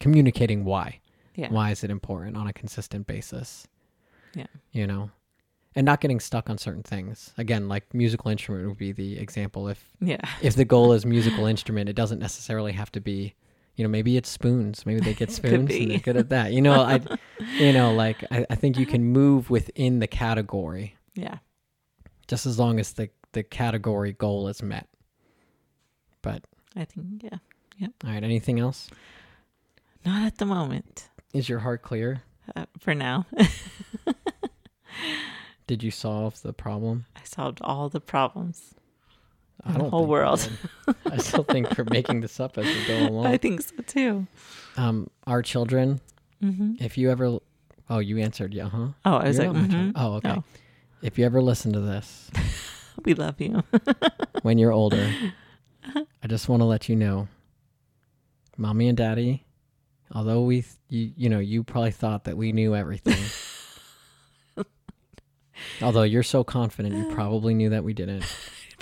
[0.00, 0.98] communicating why.
[1.36, 1.48] Yeah.
[1.50, 3.66] Why is it important on a consistent basis?
[4.34, 4.48] Yeah.
[4.72, 5.10] You know,
[5.76, 7.32] and not getting stuck on certain things.
[7.38, 9.68] Again, like musical instrument would be the example.
[9.68, 10.20] If Yeah.
[10.42, 13.34] if the goal is musical instrument, it doesn't necessarily have to be.
[13.76, 14.84] You know, maybe it's spoons.
[14.84, 16.52] Maybe they get spoons and they're good at that.
[16.52, 17.00] You know, I,
[17.58, 21.38] you know, like I, I think you can move within the category Yeah.
[22.28, 24.88] just as long as the the category goal is met.
[26.20, 26.44] But
[26.76, 27.38] I think yeah.
[27.78, 27.88] yeah.
[28.04, 28.90] all right, anything else?
[30.04, 31.08] Not at the moment.
[31.32, 32.22] Is your heart clear?
[32.54, 33.24] Uh, for now,
[35.66, 37.06] Did you solve the problem?
[37.16, 38.74] I solved all the problems.
[39.64, 40.48] I The don't whole world.
[41.06, 43.26] I still think we're making this up as we go along.
[43.26, 44.26] I think so too.
[44.76, 46.00] Um, our children,
[46.42, 46.82] Mm-hmm.
[46.82, 47.38] if you ever,
[47.88, 48.88] oh, you answered, yeah, huh?
[49.04, 49.86] Oh, I was You're like, not my child.
[49.86, 49.92] mhm.
[49.94, 50.34] oh, okay.
[50.38, 50.44] Oh.
[51.02, 52.30] If you ever listen to this
[53.04, 53.62] we love you.
[54.42, 55.08] when you're older,
[55.84, 57.28] I just want to let you know,
[58.56, 59.44] mommy and daddy,
[60.12, 63.22] although we, th- you, you know, you probably thought that we knew everything.
[65.80, 68.24] although you're so confident, you probably knew that we didn't.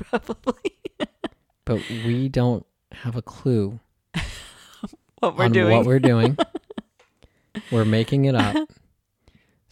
[0.04, 0.76] Probably
[1.64, 3.78] But we don't have a clue
[5.20, 5.76] what we're on doing.
[5.76, 6.36] what we're doing.
[7.70, 8.56] we're making it up.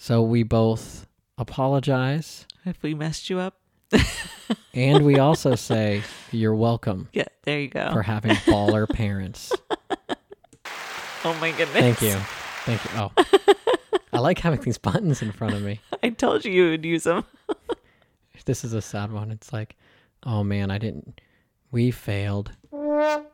[0.00, 1.08] So we both
[1.38, 3.60] apologize if we messed you up,
[4.72, 7.90] and we also say you're welcome yeah, there you go.
[7.90, 9.52] for having baller parents.
[11.24, 11.72] oh my goodness.
[11.72, 12.14] Thank you.
[12.64, 12.90] Thank you.
[12.94, 13.10] Oh.
[14.12, 15.80] I like having these buttons in front of me.
[16.00, 17.24] I told you you would use them.
[18.44, 19.32] This is a sad one.
[19.32, 19.76] It's like,
[20.24, 21.20] oh man, I didn't
[21.70, 22.52] we failed.
[22.72, 23.26] Oh,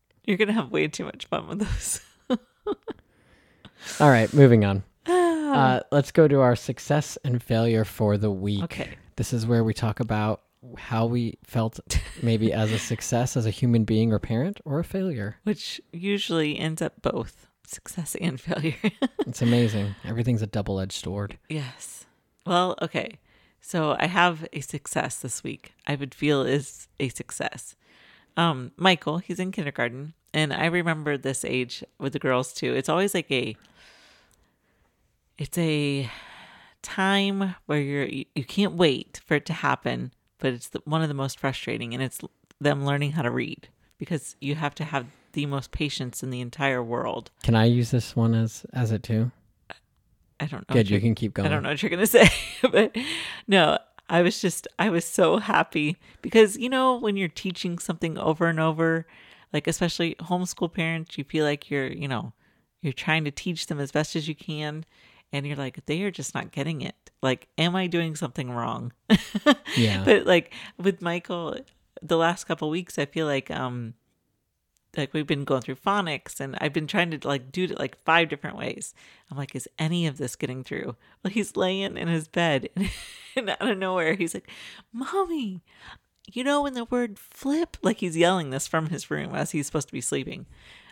[0.24, 2.00] you're gonna have way too much fun with those.
[4.00, 4.82] All right, moving on.
[5.48, 8.62] Uh, let's go to our success and failure for the week.
[8.64, 8.98] okay.
[9.16, 10.42] This is where we talk about
[10.76, 11.80] how we felt
[12.22, 15.38] maybe as a success as a human being or parent or a failure.
[15.44, 18.74] Which usually ends up both success and failure.
[19.20, 19.94] It's amazing.
[20.04, 21.38] Everything's a double edged sword.
[21.48, 22.04] yes.
[22.46, 23.18] Well, okay.
[23.60, 25.74] So I have a success this week.
[25.86, 27.76] I would feel is a success.
[28.38, 32.72] Um, Michael, he's in kindergarten, and I remember this age with the girls too.
[32.72, 33.54] It's always like a
[35.36, 36.10] it's a
[36.82, 41.02] time where you're you, you can't wait for it to happen, but it's the, one
[41.02, 42.20] of the most frustrating and it's
[42.60, 45.06] them learning how to read because you have to have
[45.38, 47.30] the most patience in the entire world.
[47.44, 49.30] Can I use this one as as it too?
[50.40, 50.72] I don't know.
[50.74, 51.46] Good, you can keep going.
[51.46, 52.28] I don't know what you're gonna say,
[52.62, 52.96] but
[53.46, 53.78] no,
[54.08, 58.48] I was just I was so happy because you know when you're teaching something over
[58.48, 59.06] and over,
[59.52, 62.32] like especially homeschool parents, you feel like you're you know
[62.82, 64.84] you're trying to teach them as best as you can,
[65.32, 66.96] and you're like they are just not getting it.
[67.22, 68.92] Like, am I doing something wrong?
[69.76, 70.02] Yeah.
[70.04, 71.58] but like with Michael,
[72.02, 73.94] the last couple weeks, I feel like um
[74.98, 77.96] like we've been going through phonics and I've been trying to like do it like
[78.04, 78.94] five different ways.
[79.30, 80.96] I'm like, is any of this getting through?
[81.22, 82.68] Well, he's laying in his bed
[83.36, 84.50] and, out of nowhere he's like,
[84.92, 85.62] Mommy,
[86.30, 89.66] you know, when the word flip, like he's yelling this from his room as he's
[89.66, 90.46] supposed to be sleeping.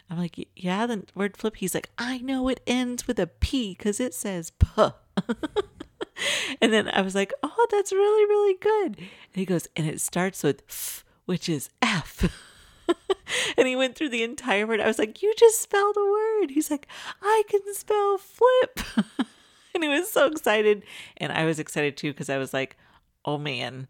[0.08, 1.56] I'm like, yeah, the word flip.
[1.56, 4.92] He's like, I know it ends with a P because it says puh.
[6.60, 8.96] and then I was like, oh, that's really, really good.
[8.98, 12.32] And he goes, and it starts with f, which is F.
[13.56, 14.80] and he went through the entire word.
[14.80, 16.50] I was like, you just spelled a word.
[16.50, 16.86] He's like,
[17.22, 18.80] I can spell flip.
[19.74, 20.82] and he was so excited.
[21.16, 22.76] And I was excited too because I was like,
[23.24, 23.88] oh man,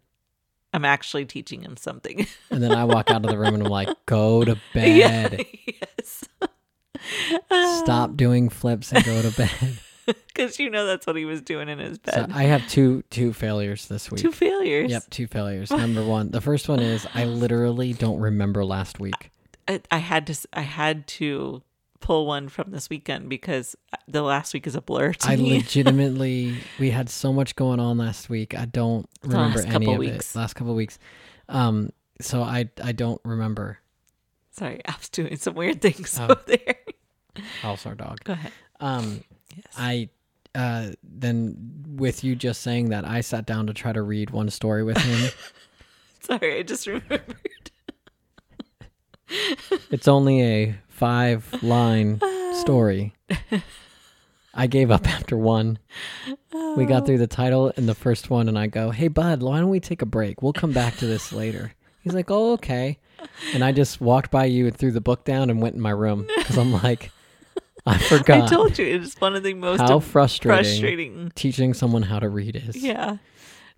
[0.73, 2.27] I'm actually teaching him something.
[2.49, 5.45] And then I walk out of the room and I'm like, go to bed.
[5.65, 6.23] yes.
[7.81, 9.79] Stop doing flips and go to bed.
[10.37, 12.31] Because you know that's what he was doing in his So bed.
[12.33, 14.21] I have two two failures this week.
[14.21, 14.91] Two failures.
[14.91, 15.71] Yep, two failures.
[15.71, 19.31] Number one, the first one is I literally don't remember last week.
[19.67, 20.37] I, I had to.
[20.53, 21.63] I had to
[21.99, 23.75] pull one from this weekend because
[24.07, 25.53] the last week is a blur to I me.
[25.57, 28.57] legitimately, we had so much going on last week.
[28.57, 30.35] I don't The remember last any couple of weeks.
[30.35, 30.39] it.
[30.39, 30.99] Last couple of weeks.
[31.49, 31.89] Um,
[32.21, 33.79] so I I don't remember.
[34.51, 36.25] Sorry, I was doing some weird things Oh.
[36.25, 36.75] over there.
[37.63, 38.19] Also, our dog.
[38.23, 38.51] Go ahead.
[38.79, 39.23] Um,
[39.55, 39.73] Yes.
[39.75, 40.09] I
[40.55, 41.55] uh then
[41.95, 44.97] with you just saying that, I sat down to try to read one story with
[44.97, 45.31] him.
[46.21, 47.71] Sorry, I just remembered.
[49.91, 52.19] it's only a five line
[52.53, 53.13] story.
[54.53, 55.77] I gave up after one.
[56.75, 59.59] We got through the title and the first one, and I go, "Hey, bud, why
[59.59, 60.41] don't we take a break?
[60.41, 62.97] We'll come back to this later." He's like, "Oh, okay."
[63.53, 65.91] And I just walked by you and threw the book down and went in my
[65.91, 67.11] room because I'm like,
[67.87, 71.31] I forgot I told you it's one of the most how frustrating, frustrating.
[71.35, 72.75] teaching someone how to read is.
[72.75, 73.17] Yeah.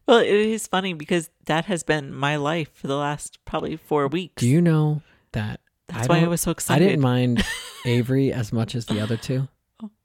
[0.07, 4.07] Well, it is funny because that has been my life for the last probably four
[4.07, 4.41] weeks.
[4.41, 5.01] Do you know
[5.33, 5.59] that?
[5.87, 6.83] That's why I was so excited.
[6.83, 7.43] I didn't mind
[7.85, 9.47] Avery as much as the other two,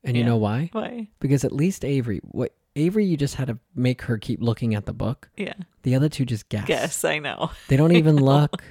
[0.02, 0.70] and you know why?
[0.72, 1.08] Why?
[1.20, 4.86] Because at least Avery, what Avery, you just had to make her keep looking at
[4.86, 5.28] the book.
[5.36, 5.54] Yeah.
[5.82, 6.66] The other two just guess.
[6.66, 7.50] Guess I know.
[7.68, 8.62] They don't even look.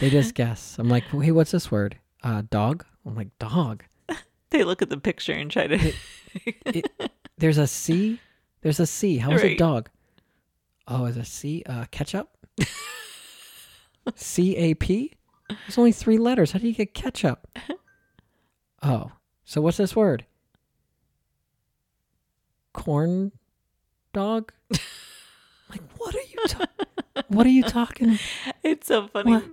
[0.00, 0.76] They just guess.
[0.78, 1.98] I'm like, hey, what's this word?
[2.22, 2.84] Uh, dog.
[3.04, 3.84] I'm like, dog.
[4.52, 5.92] They look at the picture and try to.
[6.66, 6.86] It,
[7.38, 8.20] there's a C.
[8.60, 9.16] There's a C.
[9.18, 9.58] How is it Right.
[9.58, 9.88] dog?
[10.86, 12.28] Oh, is a C uh, ketchup?
[14.14, 15.12] C A P.
[15.48, 16.52] There's only three letters.
[16.52, 17.46] How do you get ketchup?
[18.82, 19.12] Oh,
[19.44, 20.26] so what's this word?
[22.72, 23.32] Corn
[24.12, 24.52] dog.
[24.70, 26.38] like, what are you?
[26.48, 26.66] Ta-
[27.28, 28.18] what are you talking?
[28.62, 29.32] it's so funny.
[29.32, 29.44] What?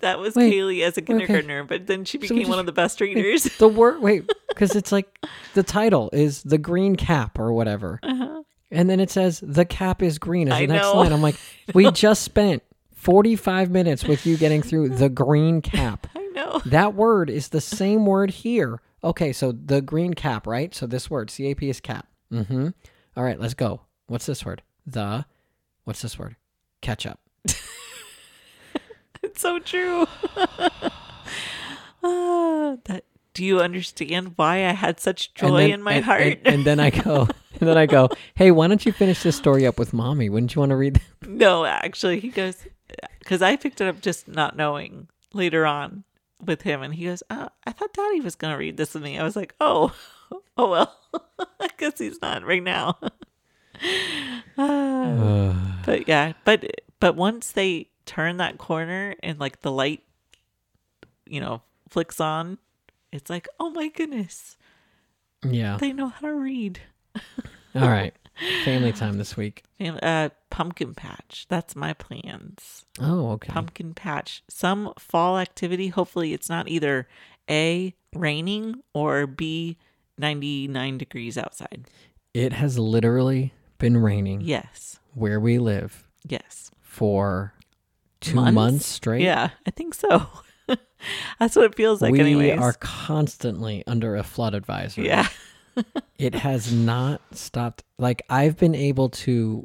[0.00, 1.06] That was Wait, Kaylee as a okay.
[1.06, 3.44] kindergartner, but then she So we became one of the best readers.
[3.44, 4.00] The word.
[4.02, 5.18] Wait, because it's like
[5.54, 7.98] the title is the green cap or whatever.
[8.02, 8.42] Uh-huh.
[8.70, 10.94] And then it says the cap is green as I the next know.
[10.96, 11.12] line.
[11.12, 11.36] I'm like,
[11.74, 12.62] we just spent
[12.94, 16.06] 45 minutes with you getting through the green cap.
[16.14, 16.60] I know.
[16.66, 18.80] That word is the same word here.
[19.02, 20.74] Okay, so the green cap, right?
[20.74, 22.06] So this word, CAP is cap.
[22.32, 22.68] Mm-hmm.
[23.16, 23.82] All right, let's go.
[24.08, 24.62] What's this word?
[24.86, 25.24] The,
[25.84, 26.36] what's this word?
[26.82, 27.18] Ketchup.
[29.28, 30.06] It's so true.
[32.02, 33.04] Ah, that.
[33.34, 36.22] Do you understand why I had such joy then- in my and- heart?
[36.22, 37.28] And, and then I go,
[37.60, 40.28] and then I go, hey, why don't you finish this story up with mommy?
[40.28, 41.28] Wouldn't you want to read that?
[41.28, 42.56] no, actually, he goes
[43.20, 46.04] because I picked it up just not knowing later on
[46.44, 49.18] with him, and he goes, oh, "I thought Daddy was gonna read this with me."
[49.18, 49.94] I was like, "Oh,
[50.56, 50.96] oh well,
[51.60, 52.98] I guess he's not right now."
[54.56, 55.80] Ah.
[55.86, 56.64] but yeah, but
[56.98, 60.02] but once they turn that corner and like the light,
[61.26, 62.58] you know, flicks on,
[63.12, 64.56] it's like, oh my goodness,
[65.44, 65.76] yeah.
[65.76, 66.80] they know how to read.
[67.74, 68.14] All right.
[68.64, 69.64] Family time this week.
[69.78, 71.46] Fam- Uh, pumpkin patch.
[71.48, 72.84] That's my plans.
[73.00, 73.52] Oh, okay.
[73.52, 74.42] Pumpkin patch.
[74.48, 75.88] Some fall activity.
[75.88, 77.08] Hopefully, it's not either
[77.50, 79.76] a raining or b
[80.16, 81.88] ninety nine degrees outside.
[82.32, 85.00] It has literally been raining Yes.
[85.14, 86.70] where we live Yes.
[86.80, 87.54] for
[88.20, 89.22] two months, straight.
[89.22, 90.26] Yeah, I think so.
[91.38, 92.12] That's what it feels like.
[92.12, 92.58] we anyways.
[92.58, 95.06] are constantly under a flood advisory.
[95.06, 95.28] Yeah.
[96.18, 97.84] It has not stopped.
[97.96, 99.64] Like I've been able to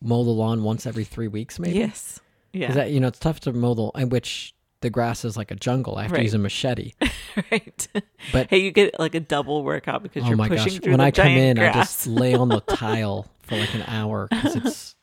[0.00, 1.80] mow the lawn once every three weeks, maybe.
[1.80, 2.20] Yes.
[2.52, 2.70] Yeah.
[2.70, 5.56] That you know it's tough to mow the in which the grass is like a
[5.56, 5.96] jungle.
[5.96, 6.92] I have to use a machete.
[7.50, 7.88] right.
[8.32, 10.54] But- hey, you get like a double workout because oh you're pushing through.
[10.54, 10.82] Oh my pushing gosh!
[10.82, 13.82] through When the I come in, I just lay on the tile for like an
[13.88, 14.94] hour because it's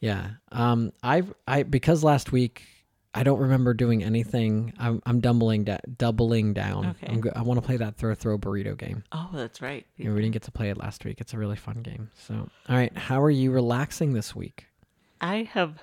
[0.00, 0.30] yeah.
[0.52, 2.62] Um, I've I because last week
[3.14, 4.72] I don't remember doing anything.
[4.78, 6.86] I'm I'm doubling da- doubling down.
[7.02, 7.06] Okay.
[7.12, 9.04] I'm go- I want to play that throw throw burrito game.
[9.12, 9.86] oh, that's right.
[9.96, 11.20] Yeah, we didn't get to play it last week.
[11.20, 12.10] It's a really fun game.
[12.26, 14.66] So, all right, how are you relaxing this week?
[15.20, 15.82] I have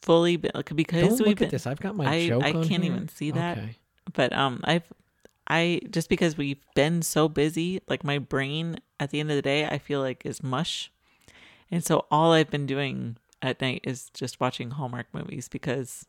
[0.00, 1.66] fully been because Don't we've look been at this.
[1.66, 2.84] I've got my I- joke I can't here.
[2.84, 3.58] even see that.
[3.58, 3.76] Okay.
[4.14, 4.84] but um i've
[5.48, 9.42] i just because we've been so busy like my brain at the end of the
[9.42, 10.90] day i feel like is mush
[11.70, 16.04] and so all i've been doing at night is just watching Hallmark movies because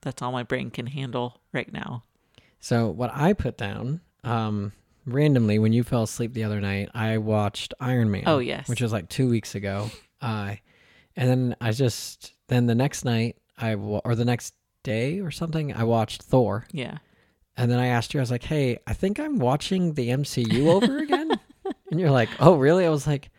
[0.00, 2.02] that's all my brain can handle right now.
[2.58, 4.72] So what I put down, um,
[5.04, 8.24] randomly when you fell asleep the other night, I watched Iron Man.
[8.26, 8.68] Oh, yes.
[8.68, 9.90] which was like two weeks ago.
[10.20, 10.56] Uh,
[11.14, 15.30] and then I just then the next night I wa- or the next day or
[15.30, 16.66] something I watched Thor.
[16.72, 16.98] Yeah.
[17.56, 20.66] And then I asked you, I was like, "Hey, I think I'm watching the MCU
[20.66, 21.30] over again."
[21.92, 23.30] and you're like, "Oh, really?" I was like,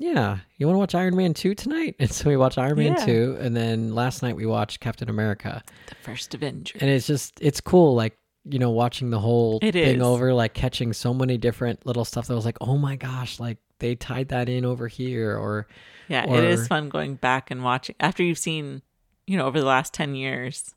[0.00, 2.94] "Yeah, you want to watch Iron Man two tonight?" And so we watched Iron Man
[2.98, 3.04] Yeah.
[3.06, 5.62] two, and then last night we watched Captain America.
[5.88, 6.78] The first Avenger.
[6.80, 8.16] And it's just it's cool, like
[8.48, 10.02] you know, watching the whole It thing is.
[10.02, 13.58] over, like catching so many different little stuff that was like, oh my gosh, like
[13.80, 15.66] they tied that in over here, or
[16.08, 18.80] Yeah, it or- is fun going back and watching after you've seen,
[19.26, 20.74] you know, over the last 10 years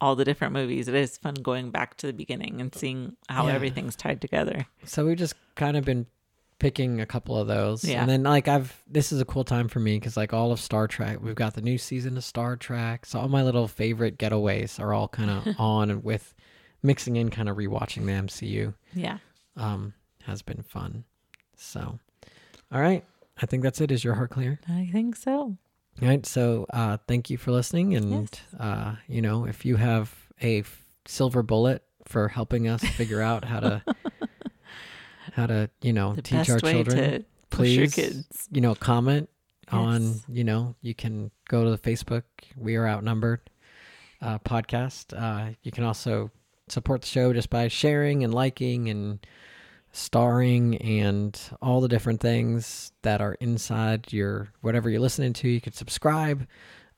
[0.00, 0.86] all the different movies.
[0.86, 3.54] It is fun going back to the beginning and seeing how Yeah.
[3.54, 4.66] everything's tied together.
[4.84, 6.04] so we've just kind of been
[6.58, 8.00] picking a couple of those, Yeah.
[8.00, 10.60] and then like I've this is a cool time for me because like all of
[10.60, 14.18] Star Trek, we've got the new season of Star Trek, so all my little favorite
[14.18, 16.34] getaways are all kind of on and with
[16.82, 18.74] mixing in, kind of rewatching the MCU.
[18.94, 19.18] Yeah.
[19.56, 19.94] Um,
[20.24, 21.04] has been fun.
[21.56, 21.98] So,
[22.72, 23.04] all right,
[23.40, 23.90] I think that's it.
[23.90, 24.58] Is your heart clear?
[24.68, 25.56] I think so.
[26.02, 26.24] All right.
[26.26, 27.94] So uh, thank you for listening.
[27.94, 28.60] And, Yes.
[28.60, 33.44] uh, you know, if you have a f- silver bullet for helping us figure out
[33.44, 33.82] how to,
[35.34, 38.48] how to, you know, The teach our children, to push your please, kids.
[38.52, 39.28] you know, comment
[39.70, 42.22] on, you know, you can go to the Facebook,
[42.56, 43.40] We Are Outnumbered
[44.22, 45.12] uh, podcast.
[45.16, 46.30] Uh, you can also
[46.68, 49.26] support the show just by sharing and liking and
[49.92, 55.48] starring and all the different things that are inside your whatever you're listening to.
[55.48, 56.46] You could subscribe,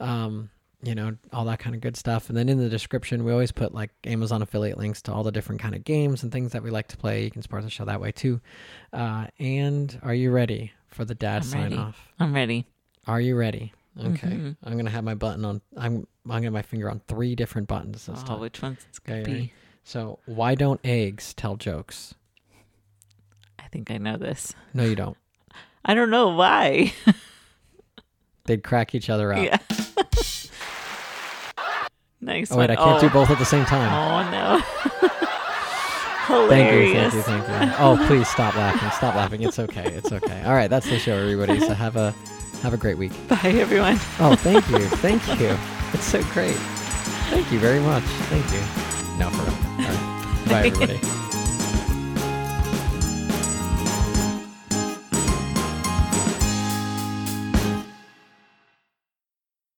[0.00, 0.50] um,
[0.82, 2.28] you know, all that kind of good stuff.
[2.28, 5.32] And then in the description, we always put like Amazon affiliate links to all the
[5.32, 7.24] different kind of games and things that we like to play.
[7.24, 8.40] You can support the show that way too.
[8.92, 11.76] Uh, and are you ready for the dad I'm sign ready.
[11.76, 12.08] off?
[12.20, 12.66] I'm ready.
[13.06, 13.72] Are you ready?
[13.98, 14.28] Okay.
[14.28, 14.56] Mhm.
[14.62, 15.62] I'm gonna have my button on.
[15.76, 18.40] I'm I'm gonna have my finger on three different buttons this Oh, time.
[18.40, 19.52] which one's it's going to be?
[19.84, 22.14] So why don't eggs tell jokes?
[23.58, 24.52] I think I know this.
[24.74, 25.16] No, you don't.
[25.86, 26.92] I don't know why.
[28.44, 29.42] They'd crack each other out.
[29.42, 29.58] yeah.
[32.28, 32.70] Oh wait, one.
[32.70, 33.00] I can't oh.
[33.00, 33.92] do both at the same time.
[33.92, 34.62] Oh no.
[36.26, 37.12] Hilarious.
[37.12, 37.76] Thank you, thank you, thank you.
[37.78, 38.90] Oh, please stop laughing.
[38.90, 39.42] Stop laughing.
[39.42, 39.92] It's okay.
[39.92, 40.42] It's okay.
[40.42, 41.60] All right, that's the show, everybody.
[41.60, 42.12] So have a
[42.62, 43.12] have a great week.
[43.28, 43.98] Bye everyone.
[44.18, 45.56] Oh, thank you, thank you.
[45.92, 46.56] It's so great.
[47.30, 48.04] Thank you very much.
[48.28, 48.60] Thank you.
[49.18, 49.52] No, for real.
[49.86, 50.48] Right.
[50.48, 51.00] Bye, everybody.